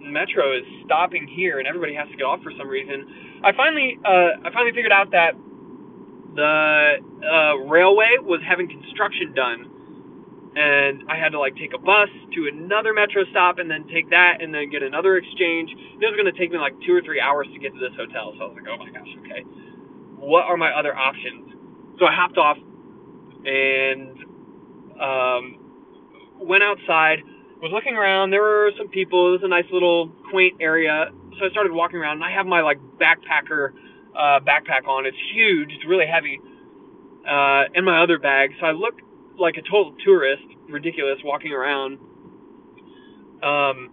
metro 0.00 0.56
is 0.56 0.64
stopping 0.86 1.28
here, 1.28 1.58
and 1.58 1.68
everybody 1.68 1.94
has 1.94 2.08
to 2.08 2.16
get 2.16 2.24
off 2.24 2.42
for 2.42 2.52
some 2.58 2.68
reason. 2.68 3.40
I 3.44 3.52
finally 3.52 3.98
uh, 4.04 4.42
I 4.44 4.50
finally 4.52 4.72
figured 4.72 4.92
out 4.92 5.12
that 5.12 5.34
the 6.34 6.96
uh, 7.22 7.56
railway 7.68 8.16
was 8.20 8.40
having 8.48 8.68
construction 8.68 9.34
done 9.34 9.70
and 10.54 11.04
I 11.08 11.16
had 11.16 11.32
to 11.32 11.40
like 11.40 11.56
take 11.56 11.72
a 11.72 11.78
bus 11.78 12.08
to 12.34 12.48
another 12.52 12.92
metro 12.92 13.24
stop 13.30 13.58
and 13.58 13.70
then 13.70 13.88
take 13.88 14.10
that 14.10 14.42
and 14.42 14.52
then 14.54 14.68
get 14.70 14.82
another 14.82 15.16
exchange. 15.16 15.70
It 15.72 16.04
was 16.04 16.14
going 16.14 16.28
to 16.28 16.38
take 16.38 16.52
me 16.52 16.58
like 16.58 16.74
two 16.86 16.92
or 16.92 17.00
three 17.00 17.20
hours 17.20 17.48
to 17.52 17.58
get 17.58 17.72
to 17.72 17.80
this 17.80 17.96
hotel. 17.96 18.34
So 18.36 18.44
I 18.44 18.46
was 18.48 18.56
like, 18.60 18.68
oh 18.68 18.76
my 18.76 18.90
gosh, 18.90 19.08
okay. 19.24 19.42
What 20.20 20.44
are 20.44 20.56
my 20.56 20.70
other 20.70 20.94
options? 20.94 21.52
So 21.98 22.04
I 22.04 22.12
hopped 22.12 22.36
off 22.36 22.58
and 23.44 24.18
um, 25.00 25.42
went 26.40 26.62
outside. 26.62 27.20
Was 27.62 27.70
looking 27.72 27.94
around. 27.94 28.30
There 28.30 28.42
were 28.42 28.72
some 28.76 28.88
people. 28.88 29.28
It 29.28 29.32
was 29.38 29.44
a 29.44 29.48
nice 29.48 29.70
little 29.72 30.10
quaint 30.30 30.56
area. 30.60 31.06
So 31.38 31.46
I 31.46 31.50
started 31.50 31.72
walking 31.72 31.96
around. 31.96 32.16
And 32.16 32.24
I 32.24 32.32
have 32.32 32.44
my 32.44 32.60
like 32.60 32.78
backpacker 33.00 33.70
uh, 34.14 34.40
backpack 34.40 34.86
on. 34.88 35.06
It's 35.06 35.16
huge. 35.32 35.70
It's 35.70 35.86
really 35.86 36.06
heavy. 36.06 36.40
Uh, 37.24 37.70
and 37.72 37.86
my 37.86 38.02
other 38.02 38.18
bag. 38.18 38.50
So 38.60 38.66
I 38.66 38.72
look 38.72 39.00
like 39.38 39.56
a 39.56 39.62
total 39.62 39.94
tourist, 40.04 40.42
ridiculous, 40.68 41.18
walking 41.24 41.52
around. 41.52 41.98
Um, 43.42 43.90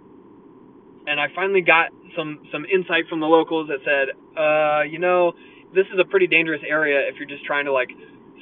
and 1.07 1.19
I 1.19 1.27
finally 1.35 1.61
got 1.61 1.89
some 2.15 2.47
some 2.51 2.65
insight 2.65 3.07
from 3.09 3.19
the 3.19 3.25
locals 3.25 3.69
that 3.69 3.79
said, 3.83 4.09
uh, 4.37 4.83
you 4.83 4.99
know, 4.99 5.33
this 5.73 5.85
is 5.93 5.99
a 5.99 6.05
pretty 6.05 6.27
dangerous 6.27 6.61
area 6.67 7.01
if 7.07 7.15
you're 7.17 7.27
just 7.27 7.45
trying 7.45 7.65
to 7.65 7.71
like 7.71 7.89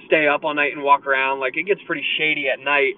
stay 0.06 0.28
up 0.28 0.44
all 0.44 0.54
night 0.54 0.74
and 0.74 0.84
walk 0.84 1.06
around. 1.06 1.40
Like 1.40 1.56
it 1.58 1.64
gets 1.64 1.82
pretty 1.86 2.04
shady 2.18 2.50
at 2.50 2.60
night. 2.60 2.96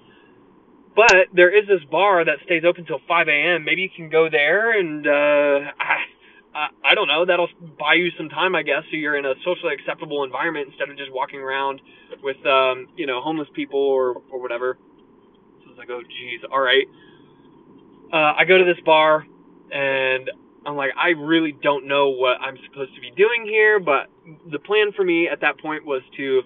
But 0.94 1.30
there 1.32 1.56
is 1.56 1.68
this 1.68 1.80
bar 1.90 2.24
that 2.24 2.38
stays 2.44 2.64
open 2.66 2.84
till 2.84 3.00
5 3.06 3.28
a.m. 3.28 3.64
Maybe 3.64 3.82
you 3.82 3.90
can 3.94 4.10
go 4.10 4.28
there 4.28 4.78
and 4.78 5.06
uh, 5.06 5.70
I, 5.80 5.96
I 6.54 6.94
don't 6.94 7.08
know. 7.08 7.24
That'll 7.24 7.48
buy 7.78 7.94
you 7.94 8.10
some 8.16 8.28
time, 8.28 8.54
I 8.54 8.62
guess. 8.62 8.82
So 8.90 8.96
you're 8.96 9.16
in 9.16 9.24
a 9.24 9.34
socially 9.44 9.74
acceptable 9.74 10.24
environment 10.24 10.68
instead 10.68 10.90
of 10.90 10.96
just 10.96 11.12
walking 11.12 11.40
around 11.40 11.80
with, 12.22 12.44
um, 12.46 12.88
you 12.96 13.06
know, 13.06 13.20
homeless 13.20 13.48
people 13.54 13.80
or 13.80 14.22
or 14.30 14.40
whatever. 14.40 14.76
So 15.60 15.66
I 15.66 15.68
was 15.68 15.78
like, 15.78 15.90
oh, 15.90 16.02
geez, 16.02 16.40
all 16.50 16.60
right. 16.60 16.86
Uh, 18.12 18.34
I 18.36 18.44
go 18.44 18.58
to 18.58 18.64
this 18.64 18.80
bar 18.84 19.24
and 19.72 20.30
I'm 20.66 20.76
like, 20.76 20.90
I 20.96 21.10
really 21.10 21.52
don't 21.62 21.86
know 21.86 22.10
what 22.10 22.40
I'm 22.40 22.56
supposed 22.68 22.94
to 22.94 23.00
be 23.00 23.12
doing 23.16 23.44
here, 23.44 23.80
but 23.80 24.10
the 24.50 24.58
plan 24.58 24.92
for 24.92 25.04
me 25.04 25.28
at 25.28 25.40
that 25.40 25.58
point 25.60 25.86
was 25.86 26.02
to 26.16 26.42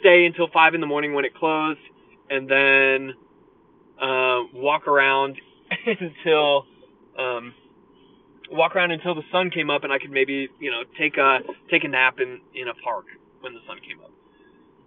stay 0.00 0.26
until 0.26 0.48
five 0.52 0.74
in 0.74 0.80
the 0.80 0.86
morning 0.86 1.14
when 1.14 1.24
it 1.24 1.34
closed, 1.34 1.80
and 2.28 2.50
then 2.50 3.14
uh, 4.00 4.42
walk 4.52 4.88
around 4.88 5.36
until 5.86 6.66
um, 7.18 7.54
walk 8.50 8.76
around 8.76 8.90
until 8.90 9.14
the 9.14 9.24
sun 9.32 9.50
came 9.50 9.70
up 9.70 9.84
and 9.84 9.92
I 9.92 9.98
could 9.98 10.10
maybe, 10.10 10.48
you 10.60 10.70
know, 10.70 10.82
take 10.98 11.16
a 11.16 11.40
take 11.70 11.84
a 11.84 11.88
nap 11.88 12.20
in 12.20 12.40
in 12.54 12.68
a 12.68 12.74
park 12.74 13.06
when 13.40 13.54
the 13.54 13.60
sun 13.66 13.78
came 13.86 14.00
up. 14.00 14.12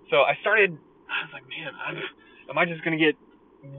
So 0.10 0.22
I 0.22 0.38
started 0.42 0.78
I 1.10 1.26
was 1.26 1.34
like, 1.34 1.48
man, 1.50 1.74
I'm, 1.74 1.98
am 2.50 2.58
I 2.58 2.66
just 2.66 2.84
going 2.84 2.98
to 2.98 3.04
get 3.04 3.16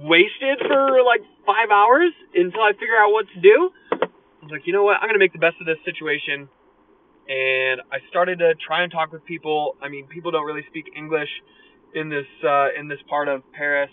wasted 0.03 0.59
for 0.66 1.03
like 1.07 1.23
5 1.47 1.71
hours 1.71 2.12
until 2.35 2.61
I 2.61 2.73
figure 2.73 2.99
out 2.99 3.12
what 3.12 3.27
to 3.35 3.40
do? 3.40 3.71
I 3.93 4.43
was 4.43 4.51
like, 4.51 4.66
you 4.66 4.73
know 4.73 4.83
what? 4.83 4.97
I'm 4.97 5.07
going 5.07 5.14
to 5.14 5.23
make 5.23 5.33
the 5.33 5.38
best 5.38 5.57
of 5.61 5.66
this 5.66 5.79
situation. 5.85 6.49
And 7.29 7.81
I 7.93 7.99
started 8.09 8.40
to 8.40 8.55
try 8.57 8.83
and 8.83 8.90
talk 8.90 9.12
with 9.12 9.25
people. 9.25 9.77
I 9.81 9.88
mean, 9.88 10.07
people 10.09 10.33
don't 10.33 10.45
really 10.47 10.64
speak 10.69 10.87
English 10.97 11.31
in 11.95 12.09
this 12.09 12.27
uh, 12.45 12.69
in 12.79 12.88
this 12.88 12.99
part 13.09 13.29
of 13.29 13.43
Paris, 13.53 13.90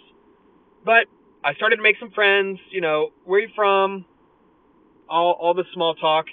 but 0.84 1.06
I 1.44 1.54
started 1.54 1.76
to 1.76 1.84
make 1.84 1.98
some 2.00 2.10
friends. 2.12 2.58
You 2.72 2.82
know, 2.82 3.10
where 3.26 3.40
you 3.40 3.50
from? 3.56 4.06
All 5.10 5.38
all 5.40 5.54
the 5.54 5.66
small 5.74 5.96
talk. 5.96 6.26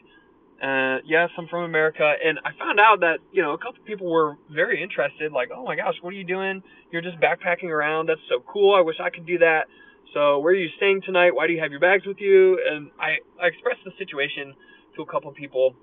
Uh, 0.62 0.98
yes, 1.04 1.30
I'm 1.36 1.48
from 1.48 1.64
America, 1.64 2.14
and 2.24 2.38
I 2.44 2.50
found 2.58 2.80
out 2.80 3.00
that 3.00 3.18
you 3.32 3.42
know 3.42 3.52
a 3.52 3.58
couple 3.58 3.82
people 3.84 4.10
were 4.10 4.36
very 4.50 4.82
interested. 4.82 5.32
Like, 5.32 5.50
oh 5.54 5.64
my 5.64 5.76
gosh, 5.76 5.94
what 6.00 6.14
are 6.14 6.16
you 6.16 6.24
doing? 6.24 6.62
You're 6.90 7.02
just 7.02 7.18
backpacking 7.18 7.70
around. 7.70 8.08
That's 8.08 8.20
so 8.28 8.42
cool. 8.46 8.74
I 8.74 8.80
wish 8.80 8.96
I 9.00 9.10
could 9.10 9.26
do 9.26 9.38
that. 9.38 9.66
So, 10.14 10.38
where 10.38 10.52
are 10.52 10.56
you 10.56 10.68
staying 10.76 11.02
tonight? 11.02 11.34
Why 11.34 11.48
do 11.48 11.52
you 11.52 11.60
have 11.60 11.72
your 11.72 11.80
bags 11.80 12.06
with 12.06 12.18
you? 12.20 12.60
And 12.70 12.90
I, 13.00 13.18
I 13.42 13.48
expressed 13.48 13.80
the 13.84 13.90
situation 13.98 14.54
to 14.94 15.02
a 15.02 15.06
couple 15.06 15.30
people. 15.32 15.74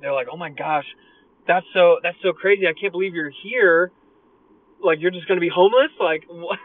They're 0.00 0.14
like, 0.14 0.28
oh 0.32 0.38
my 0.38 0.48
gosh, 0.48 0.86
that's 1.46 1.66
so 1.74 1.98
that's 2.02 2.16
so 2.22 2.32
crazy. 2.32 2.66
I 2.66 2.72
can't 2.72 2.92
believe 2.92 3.14
you're 3.14 3.32
here. 3.42 3.92
Like, 4.82 5.00
you're 5.00 5.10
just 5.10 5.28
gonna 5.28 5.40
be 5.40 5.50
homeless? 5.54 5.92
Like, 6.00 6.24
what? 6.28 6.58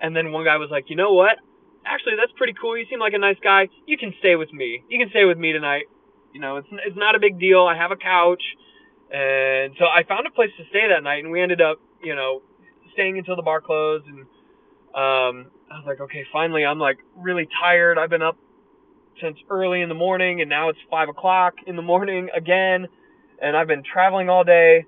and 0.00 0.14
then 0.14 0.30
one 0.30 0.44
guy 0.44 0.58
was 0.58 0.68
like, 0.70 0.84
you 0.88 0.96
know 0.96 1.14
what? 1.14 1.38
Actually, 1.84 2.14
that's 2.16 2.32
pretty 2.36 2.54
cool. 2.60 2.76
You 2.76 2.86
seem 2.90 3.00
like 3.00 3.14
a 3.14 3.18
nice 3.18 3.38
guy. 3.42 3.68
You 3.86 3.98
can 3.98 4.14
stay 4.18 4.36
with 4.36 4.52
me. 4.52 4.82
You 4.88 4.98
can 4.98 5.10
stay 5.10 5.24
with 5.24 5.38
me 5.38 5.52
tonight. 5.52 5.84
You 6.32 6.40
know, 6.40 6.56
it's 6.56 6.68
it's 6.86 6.96
not 6.96 7.14
a 7.14 7.18
big 7.18 7.38
deal. 7.40 7.66
I 7.66 7.76
have 7.76 7.90
a 7.90 7.96
couch, 7.96 8.42
and 9.10 9.74
so 9.78 9.86
I 9.86 10.04
found 10.08 10.26
a 10.26 10.30
place 10.30 10.50
to 10.58 10.64
stay 10.70 10.88
that 10.88 11.02
night, 11.02 11.24
and 11.24 11.32
we 11.32 11.40
ended 11.40 11.60
up, 11.60 11.78
you 12.02 12.14
know, 12.14 12.42
staying 12.92 13.18
until 13.18 13.36
the 13.36 13.42
bar 13.42 13.60
closed. 13.60 14.06
And 14.06 14.20
um, 14.94 15.50
I 15.70 15.78
was 15.78 15.84
like, 15.86 16.00
okay, 16.00 16.24
finally, 16.32 16.64
I'm 16.64 16.78
like 16.78 16.98
really 17.16 17.48
tired. 17.60 17.98
I've 17.98 18.10
been 18.10 18.22
up 18.22 18.36
since 19.20 19.36
early 19.50 19.82
in 19.82 19.88
the 19.88 19.94
morning, 19.94 20.40
and 20.40 20.48
now 20.48 20.68
it's 20.68 20.78
five 20.90 21.08
o'clock 21.08 21.54
in 21.66 21.76
the 21.76 21.82
morning 21.82 22.28
again, 22.34 22.86
and 23.42 23.56
I've 23.56 23.68
been 23.68 23.82
traveling 23.82 24.28
all 24.28 24.44
day. 24.44 24.86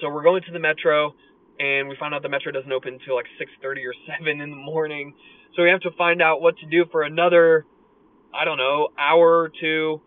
So 0.00 0.10
we're 0.10 0.22
going 0.22 0.42
to 0.42 0.52
the 0.52 0.58
metro, 0.58 1.14
and 1.60 1.88
we 1.88 1.96
found 1.96 2.14
out 2.14 2.22
the 2.22 2.28
metro 2.28 2.52
doesn't 2.52 2.72
open 2.72 2.94
until 2.94 3.14
like 3.14 3.26
6:30 3.38 3.84
or 3.86 3.94
7 4.06 4.40
in 4.40 4.50
the 4.50 4.56
morning. 4.56 5.14
So 5.56 5.62
we 5.62 5.70
have 5.70 5.80
to 5.80 5.90
find 5.92 6.20
out 6.20 6.40
what 6.40 6.58
to 6.58 6.66
do 6.66 6.84
for 6.90 7.02
another, 7.02 7.64
I 8.34 8.44
don't 8.44 8.58
know, 8.58 8.88
hour 8.98 9.40
or 9.40 9.50
two, 9.60 10.00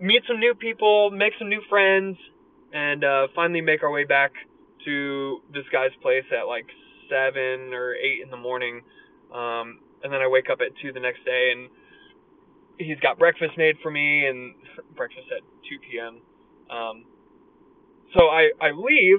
meet 0.00 0.22
some 0.26 0.40
new 0.40 0.54
people, 0.54 1.10
make 1.10 1.34
some 1.38 1.48
new 1.48 1.62
friends, 1.68 2.16
and 2.72 3.04
uh, 3.04 3.28
finally 3.34 3.60
make 3.60 3.82
our 3.82 3.90
way 3.90 4.04
back 4.04 4.32
to 4.84 5.40
this 5.52 5.64
guy's 5.72 5.90
place 6.00 6.24
at 6.32 6.46
like 6.46 6.66
seven 7.10 7.74
or 7.74 7.94
eight 7.94 8.22
in 8.22 8.30
the 8.30 8.36
morning. 8.36 8.82
Um, 9.32 9.80
and 10.02 10.12
then 10.12 10.20
I 10.20 10.28
wake 10.28 10.48
up 10.50 10.60
at 10.60 10.72
two 10.80 10.92
the 10.92 11.00
next 11.00 11.24
day, 11.24 11.52
and 11.52 11.68
he's 12.78 12.98
got 13.00 13.18
breakfast 13.18 13.52
made 13.56 13.76
for 13.82 13.90
me, 13.90 14.26
and 14.26 14.54
breakfast 14.96 15.26
at 15.36 15.42
2 15.68 15.78
p.m. 15.90 16.20
Um, 16.70 17.04
so 18.16 18.26
I 18.26 18.50
I 18.60 18.70
leave, 18.70 19.18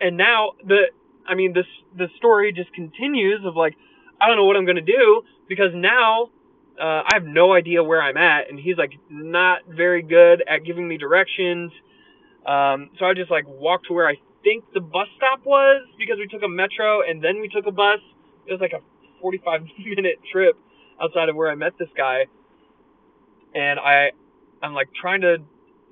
and 0.00 0.16
now 0.16 0.52
the 0.66 0.90
I 1.26 1.34
mean 1.34 1.52
this 1.52 1.66
the 1.96 2.08
story 2.16 2.52
just 2.52 2.72
continues 2.72 3.40
of 3.44 3.56
like 3.56 3.74
I 4.20 4.26
don't 4.28 4.36
know 4.36 4.44
what 4.44 4.56
I'm 4.56 4.66
gonna 4.66 4.80
do 4.80 5.22
because 5.48 5.70
now 5.74 6.30
uh, 6.80 7.02
I 7.06 7.10
have 7.14 7.24
no 7.24 7.52
idea 7.52 7.82
where 7.82 8.02
I'm 8.02 8.16
at, 8.16 8.50
and 8.50 8.58
he's 8.58 8.76
like 8.76 8.92
not 9.10 9.60
very 9.68 10.02
good 10.02 10.42
at 10.48 10.64
giving 10.64 10.86
me 10.88 10.96
directions. 10.98 11.72
Um, 12.46 12.90
so 12.98 13.04
I 13.06 13.14
just 13.14 13.30
like 13.30 13.44
walked 13.48 13.86
to 13.88 13.92
where 13.94 14.08
I 14.08 14.14
think 14.44 14.64
the 14.74 14.80
bus 14.80 15.08
stop 15.16 15.44
was 15.44 15.86
because 15.98 16.18
we 16.18 16.26
took 16.26 16.42
a 16.42 16.48
metro 16.48 17.02
and 17.02 17.22
then 17.22 17.40
we 17.40 17.48
took 17.48 17.66
a 17.66 17.72
bus. 17.72 18.00
It 18.46 18.52
was 18.52 18.60
like 18.60 18.72
a 18.72 18.80
45 19.20 19.62
minute 19.96 20.18
trip. 20.32 20.56
outside 21.00 21.28
of 21.28 21.36
where 21.36 21.50
I 21.50 21.54
met 21.54 21.74
this 21.78 21.88
guy, 21.96 22.26
and 23.54 23.78
I 23.78 24.10
I'm 24.62 24.74
like 24.74 24.88
trying 25.00 25.22
to 25.22 25.38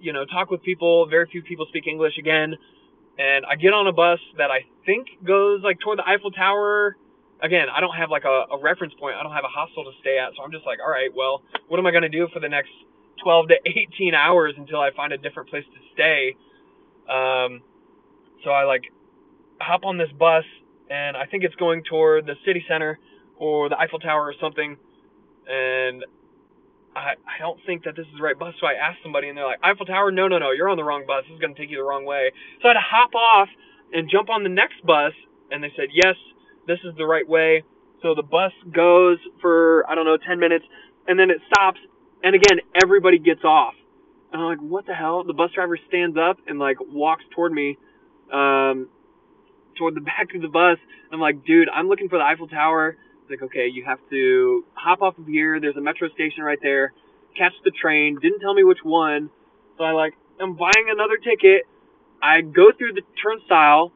you 0.01 0.13
know 0.13 0.25
talk 0.25 0.51
with 0.51 0.63
people. 0.63 1.07
Very 1.09 1.27
few 1.31 1.43
people 1.43 1.67
speak 1.69 1.87
English 1.87 2.19
again, 2.19 2.55
and 3.19 3.45
I 3.47 3.57
get 3.57 3.73
on 3.75 3.87
a 3.87 3.93
bus 3.93 4.21
that 4.39 4.51
I 4.51 4.61
think 4.85 5.09
goes 5.25 5.63
like 5.63 5.81
toward 5.81 5.99
the 5.99 6.09
Eiffel 6.09 6.31
Tower. 6.31 6.97
Again, 7.43 7.69
I 7.75 7.81
don't 7.81 7.95
have 7.95 8.11
like 8.11 8.25
a, 8.25 8.47
a 8.53 8.59
reference 8.61 8.95
point. 8.99 9.17
I 9.17 9.23
don't 9.23 9.33
have 9.33 9.45
a 9.45 9.53
hostel 9.53 9.85
to 9.85 9.93
stay 10.01 10.19
at, 10.19 10.33
so 10.37 10.43
I'm 10.43 10.53
just 10.53 10.65
like, 10.65 10.79
all 10.81 10.91
right, 10.91 11.11
well, 11.15 11.43
what 11.69 11.79
am 11.79 11.87
I 11.87 11.91
gonna 11.93 12.09
do 12.09 12.29
for 12.33 12.41
the 12.41 12.49
next 12.49 12.71
12 13.23 13.49
to 13.49 13.55
18 13.67 14.15
hours 14.15 14.55
until 14.57 14.81
I 14.81 14.91
find 14.97 15.13
a 15.13 15.19
different 15.19 15.51
place 15.51 15.65
to 15.65 15.81
stay? 15.93 16.37
Um, 17.09 17.63
so 18.45 18.51
I 18.51 18.65
like 18.65 18.83
hop 19.61 19.85
on 19.85 19.99
this 19.99 20.11
bus, 20.19 20.45
and 20.91 21.17
I 21.17 21.27
think 21.27 21.45
it's 21.45 21.55
going 21.57 21.83
toward 21.85 22.27
the 22.27 22.35
city 22.45 22.65
center 22.69 22.99
or 23.39 23.69
the 23.69 23.79
Eiffel 23.79 23.99
Tower 23.99 24.25
or 24.25 24.35
something. 24.41 24.77
And 25.49 26.05
I, 26.95 27.15
I 27.29 27.39
don't 27.39 27.59
think 27.67 27.85
that 27.85 27.97
this 27.97 28.07
is 28.07 28.13
the 28.17 28.23
right 28.23 28.39
bus. 28.39 28.55
So 28.61 28.67
I 28.67 28.75
asked 28.75 28.99
somebody, 29.03 29.29
and 29.29 29.37
they're 29.37 29.47
like, 29.47 29.61
Eiffel 29.63 29.87
Tower? 29.87 30.11
No, 30.11 30.29
no, 30.29 30.39
no, 30.39 30.51
you're 30.53 30.69
on 30.69 30.77
the 30.77 30.85
wrong 30.85 31.05
bus. 31.07 31.25
This 31.29 31.35
is 31.35 31.41
going 31.41 31.55
to 31.55 31.61
take 31.61 31.71
you 31.71 31.77
the 31.77 31.85
wrong 31.85 32.05
way. 32.05 32.31
So 32.63 32.69
I 32.69 32.73
had 32.73 32.75
to 32.75 32.87
hop 32.87 33.15
off 33.15 33.49
and 33.93 34.11
jump 34.11 34.31
on 34.31 34.43
the 34.43 34.49
next 34.49 34.85
bus, 34.85 35.13
and 35.51 35.63
they 35.63 35.73
said, 35.77 35.89
yes, 35.93 36.17
this 36.67 36.79
is 36.85 36.95
the 36.97 37.07
right 37.07 37.29
way. 37.29 37.63
So 38.03 38.15
the 38.15 38.23
bus 38.23 38.53
goes 38.73 39.19
for, 39.41 39.85
I 39.89 39.95
don't 39.95 40.05
know, 40.05 40.17
10 40.17 40.39
minutes, 40.39 40.65
and 41.09 41.19
then 41.19 41.31
it 41.31 41.39
stops, 41.49 41.79
and 42.23 42.35
again, 42.35 42.59
everybody 42.83 43.19
gets 43.19 43.45
off. 43.45 43.75
And 44.33 44.43
I'm 44.43 44.49
like, 44.49 44.61
what 44.61 44.87
the 44.87 44.95
hell? 44.95 45.25
The 45.25 45.33
bus 45.33 45.51
driver 45.55 45.79
stands 45.89 46.17
up 46.19 46.39
and, 46.47 46.59
like, 46.59 46.77
walks 46.81 47.25
toward 47.35 47.53
me, 47.53 47.79
um, 48.33 48.89
toward 49.79 49.95
the 49.95 50.01
back 50.13 50.35
of 50.35 50.43
the 50.43 50.49
bus. 50.49 50.79
I'm 51.13 51.21
like, 51.21 51.45
dude, 51.45 51.69
I'm 51.69 51.89
looking 51.89 52.09
for 52.09 52.19
the 52.19 52.25
Eiffel 52.25 52.49
Tower 52.49 52.97
it's 53.27 53.43
like, 53.43 53.51
okay, 53.51 53.67
you 53.67 53.85
have 53.85 53.99
to 54.11 54.65
hop 54.75 55.03
off 55.03 55.19
of 55.19 55.27
here. 55.27 55.59
There's 55.61 55.77
a 55.77 55.81
metro 55.81 56.09
station 56.11 56.45
right 56.45 56.59
there. 56.63 56.93
Catch 57.37 57.55
the 57.65 57.73
train. 57.73 58.19
Didn't 58.23 58.39
tell 58.39 58.55
me 58.55 58.63
which 58.63 58.79
one. 58.85 59.31
So 59.77 59.85
I 59.85 59.91
like, 59.93 60.15
I'm 60.41 60.55
buying 60.55 60.87
another 60.89 61.17
ticket. 61.17 61.63
I 62.23 62.41
go 62.41 62.71
through 62.79 62.93
the 62.93 63.03
turnstile 63.21 63.91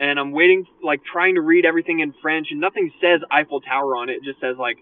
and 0.00 0.18
I'm 0.18 0.32
waiting, 0.32 0.66
like 0.82 1.02
trying 1.04 1.36
to 1.36 1.40
read 1.40 1.64
everything 1.64 2.00
in 2.00 2.14
French 2.20 2.48
and 2.50 2.60
nothing 2.60 2.92
says 3.00 3.20
Eiffel 3.30 3.60
Tower 3.60 3.96
on 3.96 4.08
it. 4.08 4.14
It 4.14 4.24
just 4.24 4.40
says 4.40 4.56
like, 4.58 4.78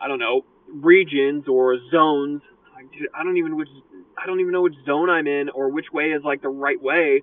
I 0.00 0.08
don't 0.08 0.18
know, 0.18 0.44
regions 0.68 1.46
or 1.48 1.76
zones. 1.90 2.42
Like, 2.74 2.90
dude, 2.92 3.08
I 3.14 3.22
don't 3.22 3.36
even 3.36 3.56
which, 3.56 3.68
I 4.16 4.26
don't 4.26 4.40
even 4.40 4.52
know 4.52 4.62
which 4.62 4.76
zone 4.84 5.10
I'm 5.10 5.26
in 5.26 5.48
or 5.50 5.68
which 5.70 5.86
way 5.92 6.06
is 6.06 6.22
like 6.24 6.42
the 6.42 6.48
right 6.48 6.80
way. 6.80 7.22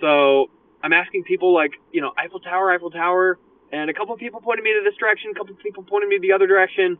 So 0.00 0.50
I'm 0.82 0.92
asking 0.92 1.24
people 1.24 1.54
like, 1.54 1.72
you 1.92 2.00
know, 2.00 2.12
Eiffel 2.16 2.40
Tower, 2.40 2.72
Eiffel 2.72 2.90
Tower 2.90 3.38
and 3.72 3.88
a 3.88 3.94
couple 3.94 4.14
of 4.14 4.20
people 4.20 4.40
pointed 4.40 4.64
me 4.64 4.72
to 4.72 4.82
this 4.84 4.98
direction, 4.98 5.30
a 5.30 5.34
couple 5.34 5.54
of 5.54 5.60
people 5.60 5.82
pointed 5.82 6.08
me 6.08 6.18
the 6.20 6.32
other 6.32 6.46
direction. 6.46 6.98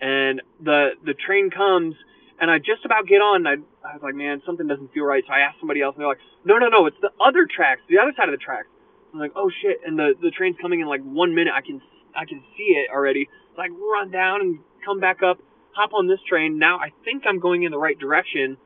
And 0.00 0.42
the 0.60 0.90
the 1.04 1.14
train 1.14 1.50
comes, 1.50 1.94
and 2.40 2.50
I 2.50 2.58
just 2.58 2.84
about 2.84 3.06
get 3.08 3.16
on. 3.16 3.46
And 3.46 3.48
I, 3.48 3.56
I 3.88 3.94
was 3.94 4.02
like, 4.02 4.14
man, 4.14 4.42
something 4.44 4.66
doesn't 4.66 4.92
feel 4.92 5.04
right. 5.04 5.24
So 5.26 5.32
I 5.32 5.40
asked 5.40 5.58
somebody 5.60 5.80
else, 5.80 5.94
and 5.94 6.02
they're 6.02 6.08
like, 6.08 6.20
no, 6.44 6.58
no, 6.58 6.68
no, 6.68 6.86
it's 6.86 7.00
the 7.00 7.10
other 7.24 7.48
tracks, 7.48 7.80
the 7.88 7.98
other 7.98 8.12
side 8.16 8.28
of 8.28 8.38
the 8.38 8.44
tracks. 8.44 8.68
I'm 9.12 9.18
like, 9.18 9.32
oh 9.34 9.50
shit! 9.62 9.80
And 9.86 9.98
the 9.98 10.12
the 10.20 10.30
train's 10.30 10.56
coming 10.60 10.80
in 10.80 10.86
like 10.86 11.00
one 11.02 11.34
minute. 11.34 11.54
I 11.56 11.62
can 11.62 11.80
I 12.14 12.26
can 12.26 12.42
see 12.56 12.76
it 12.76 12.90
already. 12.92 13.28
So 13.56 13.62
I 13.62 13.68
run 13.68 14.10
down 14.10 14.42
and 14.42 14.58
come 14.84 15.00
back 15.00 15.22
up, 15.22 15.38
hop 15.72 15.94
on 15.94 16.06
this 16.06 16.20
train. 16.28 16.58
Now 16.58 16.78
I 16.78 16.92
think 17.04 17.24
I'm 17.26 17.40
going 17.40 17.62
in 17.62 17.70
the 17.70 17.78
right 17.78 17.98
direction, 17.98 18.58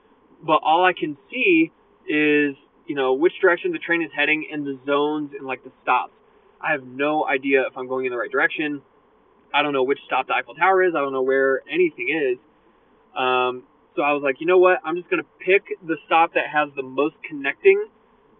but 0.44 0.61
all 0.64 0.85
I 0.85 0.92
can 0.92 1.16
see 1.30 1.70
is 2.08 2.56
you 2.87 2.96
know 2.96 3.12
which 3.12 3.35
direction 3.40 3.70
the 3.70 3.78
train 3.78 4.02
is 4.02 4.11
heading 4.12 4.48
and 4.52 4.66
the 4.66 4.80
zones 4.85 5.30
and 5.38 5.46
like 5.46 5.62
the 5.62 5.70
stops. 5.85 6.12
I 6.61 6.72
have 6.72 6.82
no 6.82 7.24
idea 7.26 7.62
if 7.70 7.76
I'm 7.76 7.87
going 7.87 8.06
in 8.06 8.11
the 8.11 8.18
right 8.18 8.30
direction. 8.30 8.82
I 9.54 9.62
don't 9.62 9.72
know 9.72 9.85
which 9.85 9.98
stop 10.06 10.26
the 10.26 10.35
Eiffel 10.35 10.54
Tower 10.54 10.82
is. 10.82 10.94
I 10.96 11.00
don't 11.00 11.12
know 11.12 11.22
where 11.22 11.62
anything 11.70 12.08
is. 12.08 12.38
Um, 13.16 13.64
so 13.96 14.02
I 14.02 14.12
was 14.12 14.22
like, 14.22 14.40
you 14.40 14.46
know 14.46 14.59
what? 14.59 14.78
I'm 14.85 14.96
just 14.96 15.11
gonna 15.11 15.28
pick 15.38 15.64
the 15.87 15.96
stop 16.07 16.35
that 16.35 16.46
has 16.52 16.70
the 16.76 16.83
most 16.83 17.16
connecting, 17.28 17.87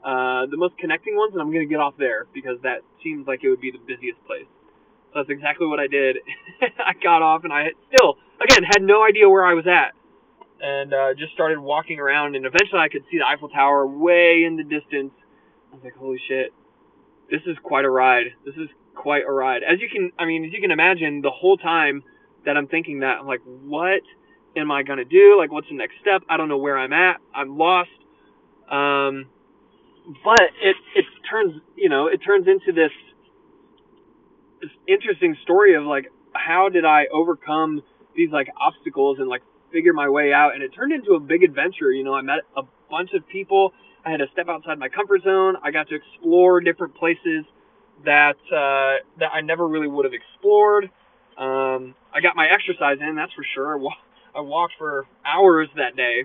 uh, 0.05 0.47
the 0.47 0.57
most 0.57 0.79
connecting 0.79 1.17
ones, 1.17 1.33
and 1.33 1.43
I'm 1.43 1.53
gonna 1.53 1.67
get 1.67 1.81
off 1.81 1.95
there 1.99 2.27
because 2.33 2.59
that 2.63 2.83
seems 3.03 3.27
like 3.27 3.45
it 3.45 3.51
would 3.51 3.61
be 3.61 3.71
the 3.71 3.83
busiest 3.87 4.25
place. 4.27 4.49
So 5.13 5.21
that's 5.21 5.31
exactly 5.31 5.67
what 5.67 5.81
I 5.81 5.87
did. 5.87 6.19
I 6.63 6.93
got 7.03 7.23
off, 7.23 7.45
and 7.45 7.53
I 7.53 7.71
still, 7.93 8.17
again, 8.43 8.65
had 8.65 8.83
no 8.83 9.05
idea 9.05 9.29
where 9.29 9.45
I 9.45 9.55
was 9.55 9.67
at, 9.67 9.93
and 10.61 10.95
uh, 10.95 11.15
just 11.15 11.33
started 11.33 11.59
walking 11.61 12.01
around. 12.01 12.37
And 12.37 12.47
eventually, 12.47 12.81
I 12.81 12.89
could 12.89 13.05
see 13.11 13.19
the 13.19 13.27
Eiffel 13.27 13.49
Tower 13.49 13.87
way 13.87 14.45
in 14.45 14.57
the 14.57 14.65
distance. 14.65 15.13
I 15.71 15.77
was 15.77 15.85
like, 15.85 15.97
holy 15.97 16.21
shit! 16.29 16.53
this 17.33 17.41
is 17.47 17.57
quite 17.63 17.87
a 17.87 17.91
ride. 17.91 18.27
This 18.45 18.55
is 18.57 18.69
quite 18.95 19.23
a 19.27 19.33
ride. 19.33 19.63
As 19.63 19.81
you 19.81 19.89
can, 19.89 20.13
I 20.19 20.27
mean, 20.27 20.45
as 20.45 20.53
you 20.53 20.61
can 20.61 20.71
imagine, 20.71 21.23
the 21.23 21.31
whole 21.31 21.57
time 21.57 22.05
that 22.45 22.59
I'm 22.59 22.69
thinking 22.69 23.01
that, 23.01 23.19
I'm 23.21 23.27
like, 23.27 23.41
what 23.45 24.03
am 24.57 24.71
I 24.71 24.83
gonna 24.83 25.05
do? 25.05 25.37
Like, 25.39 25.53
what's 25.53 25.69
the 25.69 25.77
next 25.77 25.95
step? 26.01 26.23
I 26.29 26.37
don't 26.37 26.49
know 26.49 26.59
where 26.59 26.79
I'm 26.79 26.93
at. 26.93 27.21
I'm 27.35 27.57
lost. 27.57 27.91
Um, 28.71 29.27
but 30.25 30.41
it 30.63 30.77
it 30.95 31.05
turns, 31.31 31.61
you 31.77 31.89
know, 31.89 32.07
it 32.07 32.19
turns 32.19 32.47
into 32.47 32.73
this 32.73 32.93
this 34.61 34.71
interesting 34.87 35.37
story 35.43 35.75
of 35.75 35.85
like, 35.85 36.07
how 36.33 36.69
did 36.69 36.85
I 36.85 37.07
overcome 37.13 37.83
these 38.17 38.31
like 38.31 38.49
obstacles 38.61 39.19
and 39.19 39.29
like 39.29 39.43
figure 39.73 39.93
my 39.93 40.09
way 40.09 40.33
out? 40.33 40.55
And 40.55 40.63
it 40.63 40.71
turned 40.75 40.93
into 40.93 41.13
a 41.13 41.21
big 41.21 41.43
adventure. 41.43 41.91
You 41.91 42.05
know, 42.05 42.15
I 42.15 42.23
met 42.23 42.41
a 42.57 42.63
bunch 42.91 43.11
of 43.15 43.27
people 43.29 43.73
I 44.05 44.11
had 44.11 44.19
to 44.19 44.27
step 44.33 44.49
outside 44.49 44.79
my 44.79 44.89
comfort 44.89 45.23
zone. 45.23 45.57
I 45.63 45.71
got 45.71 45.89
to 45.89 45.95
explore 45.95 46.61
different 46.61 46.95
places 46.95 47.45
that 48.05 48.37
uh, 48.53 49.03
that 49.19 49.31
I 49.33 49.41
never 49.43 49.67
really 49.67 49.89
would 49.89 50.05
have 50.05 50.15
explored. 50.15 50.91
Um, 51.39 51.95
I 52.13 52.21
got 52.21 52.37
my 52.37 52.49
exercise 52.49 52.99
in, 53.01 53.17
that's 53.17 53.33
for 53.33 53.45
sure. 53.55 53.79
I 54.35 54.41
walked 54.41 54.75
for 54.79 55.07
hours 55.25 55.69
that 55.77 55.97
day, 55.97 56.25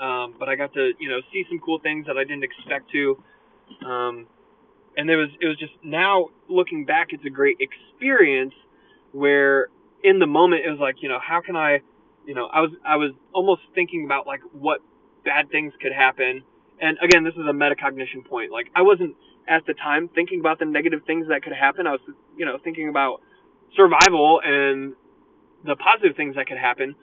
um, 0.00 0.34
but 0.38 0.48
I 0.48 0.56
got 0.56 0.72
to 0.74 0.92
you 0.98 1.08
know 1.08 1.20
see 1.32 1.44
some 1.48 1.58
cool 1.60 1.78
things 1.78 2.06
that 2.06 2.16
I 2.16 2.24
didn't 2.24 2.44
expect 2.44 2.90
to. 2.92 3.22
Um, 3.84 4.26
and 4.96 5.10
it 5.10 5.16
was 5.16 5.30
it 5.40 5.46
was 5.46 5.58
just 5.58 5.72
now 5.82 6.28
looking 6.48 6.84
back, 6.84 7.08
it's 7.10 7.24
a 7.24 7.30
great 7.30 7.58
experience 7.60 8.54
where 9.12 9.68
in 10.02 10.18
the 10.18 10.26
moment 10.26 10.64
it 10.64 10.70
was 10.70 10.80
like 10.80 10.96
you 11.02 11.08
know 11.08 11.18
how 11.20 11.40
can 11.40 11.56
I, 11.56 11.80
you 12.26 12.34
know 12.34 12.46
I 12.46 12.60
was 12.60 12.70
I 12.84 12.96
was 12.96 13.12
almost 13.32 13.62
thinking 13.74 14.04
about 14.04 14.26
like 14.26 14.40
what 14.52 14.80
bad 15.24 15.50
things 15.50 15.72
could 15.80 15.92
happen 15.92 16.42
and 16.80 16.98
again, 17.02 17.24
this 17.24 17.34
is 17.34 17.46
a 17.48 17.52
metacognition 17.52 18.26
point. 18.28 18.50
Like 18.52 18.66
I 18.74 18.82
wasn't 18.82 19.14
at 19.48 19.66
the 19.66 19.74
time 19.74 20.08
thinking 20.14 20.40
about 20.40 20.58
the 20.58 20.64
negative 20.64 21.00
things 21.06 21.28
that 21.28 21.42
could 21.42 21.52
happen. 21.52 21.86
I 21.86 21.92
was, 21.92 22.00
you 22.36 22.44
know, 22.44 22.58
thinking 22.62 22.88
about 22.88 23.20
survival 23.76 24.40
and 24.44 24.94
the 25.64 25.76
positive 25.76 26.16
things 26.16 26.36
that 26.36 26.46
could 26.46 26.58
happen. 26.58 26.94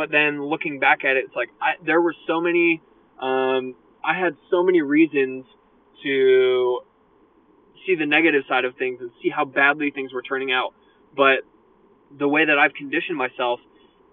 But 0.00 0.10
then 0.10 0.42
looking 0.42 0.80
back 0.80 1.04
at 1.04 1.18
it, 1.18 1.26
it's 1.26 1.36
like 1.36 1.50
I, 1.60 1.72
there 1.84 2.00
were 2.00 2.14
so 2.26 2.40
many. 2.40 2.80
Um, 3.20 3.74
I 4.02 4.18
had 4.18 4.34
so 4.50 4.62
many 4.62 4.80
reasons 4.80 5.44
to 6.02 6.80
see 7.84 7.96
the 7.96 8.06
negative 8.06 8.44
side 8.48 8.64
of 8.64 8.76
things 8.76 9.02
and 9.02 9.10
see 9.22 9.28
how 9.28 9.44
badly 9.44 9.90
things 9.90 10.14
were 10.14 10.22
turning 10.22 10.52
out. 10.52 10.72
But 11.14 11.40
the 12.18 12.26
way 12.26 12.46
that 12.46 12.58
I've 12.58 12.72
conditioned 12.72 13.18
myself 13.18 13.60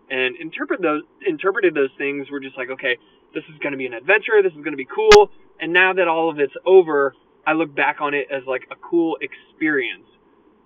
and 0.10 0.36
interpret 0.36 0.82
those 0.82 1.04
interpreted 1.26 1.73
those 1.73 1.91
things 1.97 2.30
were 2.30 2.41
just 2.41 2.58
like, 2.58 2.69
okay, 2.69 2.97
this 3.34 3.45
is 3.45 3.58
going 3.60 3.71
to 3.71 3.78
be 3.78 3.86
an 3.86 3.93
adventure. 3.93 4.43
This 4.43 4.52
is 4.52 4.63
going 4.67 4.76
to 4.76 4.84
be 4.84 4.89
cool. 4.93 5.32
And 5.62 5.71
now 5.71 5.93
that 5.93 6.10
all 6.10 6.30
of 6.30 6.38
it's 6.38 6.56
over, 6.65 7.15
I 7.47 7.54
look 7.54 7.73
back 7.73 8.02
on 8.02 8.13
it 8.13 8.28
as 8.30 8.43
like 8.45 8.63
a 8.69 8.76
cool 8.76 9.17
experience. 9.21 10.10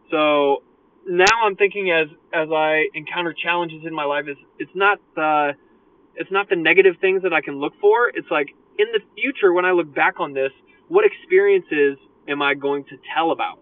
So 0.10 0.63
now 1.07 1.45
I'm 1.45 1.55
thinking 1.55 1.91
as 1.91 2.07
as 2.33 2.49
I 2.51 2.85
encounter 2.93 3.33
challenges 3.33 3.81
in 3.85 3.93
my 3.93 4.05
life, 4.05 4.25
is 4.27 4.37
it's 4.59 4.71
not 4.75 4.99
the 5.15 5.53
it's 6.15 6.31
not 6.31 6.49
the 6.49 6.55
negative 6.55 6.95
things 7.01 7.23
that 7.23 7.33
I 7.33 7.41
can 7.41 7.59
look 7.59 7.73
for. 7.79 8.09
It's 8.09 8.29
like 8.29 8.47
in 8.77 8.87
the 8.93 8.99
future 9.15 9.53
when 9.53 9.65
I 9.65 9.71
look 9.71 9.93
back 9.93 10.19
on 10.19 10.33
this, 10.33 10.51
what 10.87 11.05
experiences 11.05 11.97
am 12.27 12.41
I 12.41 12.53
going 12.53 12.83
to 12.85 12.97
tell 13.15 13.31
about? 13.31 13.59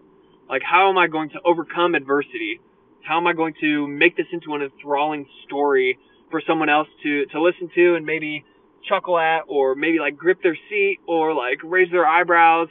Like 0.48 0.62
how 0.62 0.90
am 0.90 0.98
I 0.98 1.06
going 1.06 1.30
to 1.30 1.40
overcome 1.44 1.94
adversity? 1.94 2.60
How 3.02 3.16
am 3.16 3.26
I 3.26 3.32
going 3.32 3.54
to 3.60 3.86
make 3.86 4.16
this 4.16 4.26
into 4.32 4.54
an 4.54 4.62
enthralling 4.62 5.26
story 5.46 5.98
for 6.30 6.42
someone 6.46 6.68
else 6.68 6.88
to 7.02 7.26
to 7.26 7.40
listen 7.40 7.70
to 7.74 7.94
and 7.94 8.04
maybe 8.04 8.44
chuckle 8.88 9.18
at 9.18 9.42
or 9.48 9.74
maybe 9.74 9.98
like 9.98 10.16
grip 10.16 10.42
their 10.42 10.56
seat 10.68 10.98
or 11.06 11.34
like 11.34 11.58
raise 11.62 11.90
their 11.90 12.06
eyebrows 12.06 12.68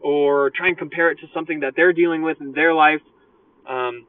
or 0.00 0.50
try 0.50 0.68
and 0.68 0.78
compare 0.78 1.10
it 1.10 1.18
to 1.20 1.26
something 1.34 1.60
that 1.60 1.74
they're 1.76 1.92
dealing 1.92 2.22
with 2.22 2.40
in 2.40 2.52
their 2.52 2.74
life. 2.74 3.00
Um, 3.68 4.06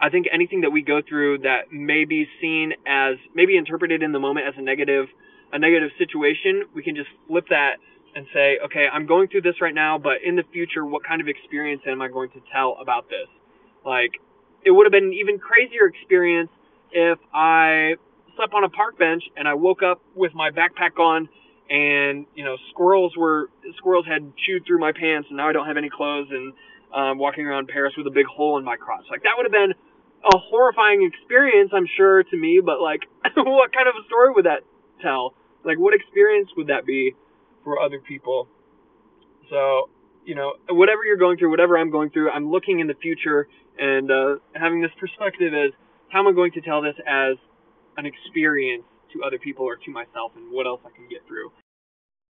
I 0.00 0.10
think 0.10 0.26
anything 0.32 0.60
that 0.62 0.70
we 0.70 0.82
go 0.82 1.00
through 1.06 1.38
that 1.38 1.72
may 1.72 2.04
be 2.04 2.26
seen 2.40 2.72
as 2.86 3.16
maybe 3.34 3.56
interpreted 3.56 4.02
in 4.02 4.12
the 4.12 4.20
moment 4.20 4.46
as 4.46 4.54
a 4.56 4.62
negative, 4.62 5.06
a 5.52 5.58
negative 5.58 5.90
situation, 5.98 6.64
we 6.74 6.82
can 6.82 6.94
just 6.94 7.08
flip 7.26 7.46
that 7.50 7.78
and 8.14 8.26
say, 8.32 8.58
okay, 8.64 8.86
I'm 8.92 9.06
going 9.06 9.28
through 9.28 9.42
this 9.42 9.60
right 9.60 9.74
now, 9.74 9.98
but 9.98 10.22
in 10.24 10.36
the 10.36 10.44
future, 10.52 10.84
what 10.84 11.04
kind 11.04 11.20
of 11.20 11.28
experience 11.28 11.82
am 11.86 12.00
I 12.00 12.08
going 12.08 12.30
to 12.30 12.40
tell 12.52 12.76
about 12.80 13.08
this? 13.08 13.28
Like, 13.84 14.12
it 14.64 14.70
would 14.70 14.86
have 14.86 14.92
been 14.92 15.04
an 15.04 15.12
even 15.12 15.38
crazier 15.38 15.86
experience 15.86 16.50
if 16.92 17.18
I 17.34 17.94
slept 18.36 18.54
on 18.54 18.64
a 18.64 18.68
park 18.68 18.98
bench 18.98 19.24
and 19.36 19.48
I 19.48 19.54
woke 19.54 19.82
up 19.82 20.00
with 20.14 20.32
my 20.34 20.50
backpack 20.50 20.98
on 20.98 21.28
and 21.68 22.24
you 22.34 22.44
know 22.44 22.56
squirrels 22.70 23.14
were 23.16 23.50
squirrels 23.76 24.06
had 24.06 24.32
chewed 24.46 24.64
through 24.66 24.78
my 24.78 24.92
pants 24.92 25.28
and 25.28 25.36
now 25.36 25.48
I 25.48 25.52
don't 25.52 25.66
have 25.66 25.76
any 25.76 25.90
clothes 25.90 26.28
and 26.30 26.54
um, 26.94 27.18
walking 27.18 27.46
around 27.46 27.68
Paris 27.68 27.94
with 27.96 28.06
a 28.06 28.10
big 28.10 28.26
hole 28.26 28.58
in 28.58 28.64
my 28.64 28.76
crotch. 28.76 29.04
Like 29.10 29.22
that 29.22 29.32
would 29.36 29.44
have 29.44 29.52
been 29.52 29.74
a 30.24 30.38
horrifying 30.38 31.02
experience, 31.06 31.70
I'm 31.72 31.86
sure, 31.96 32.22
to 32.22 32.36
me, 32.36 32.60
but 32.64 32.80
like, 32.80 33.00
what 33.36 33.72
kind 33.72 33.88
of 33.88 33.94
a 33.94 34.04
story 34.06 34.32
would 34.34 34.46
that 34.46 34.62
tell? 35.02 35.34
Like, 35.64 35.78
what 35.78 35.94
experience 35.94 36.48
would 36.56 36.68
that 36.68 36.86
be 36.86 37.14
for 37.64 37.80
other 37.80 38.00
people? 38.00 38.48
So, 39.50 39.90
you 40.24 40.34
know, 40.34 40.54
whatever 40.68 41.04
you're 41.04 41.16
going 41.16 41.38
through, 41.38 41.50
whatever 41.50 41.78
I'm 41.78 41.90
going 41.90 42.10
through, 42.10 42.30
I'm 42.30 42.50
looking 42.50 42.80
in 42.80 42.86
the 42.86 42.94
future 42.94 43.48
and 43.78 44.10
uh, 44.10 44.36
having 44.54 44.82
this 44.82 44.90
perspective 44.98 45.54
as 45.54 45.72
how 46.10 46.20
am 46.20 46.28
I 46.28 46.32
going 46.32 46.52
to 46.52 46.60
tell 46.60 46.82
this 46.82 46.96
as 47.06 47.36
an 47.96 48.06
experience 48.06 48.84
to 49.12 49.22
other 49.24 49.38
people 49.38 49.64
or 49.64 49.76
to 49.76 49.90
myself 49.90 50.32
and 50.36 50.52
what 50.52 50.66
else 50.66 50.80
I 50.84 50.90
can 50.94 51.08
get 51.08 51.26
through. 51.26 51.50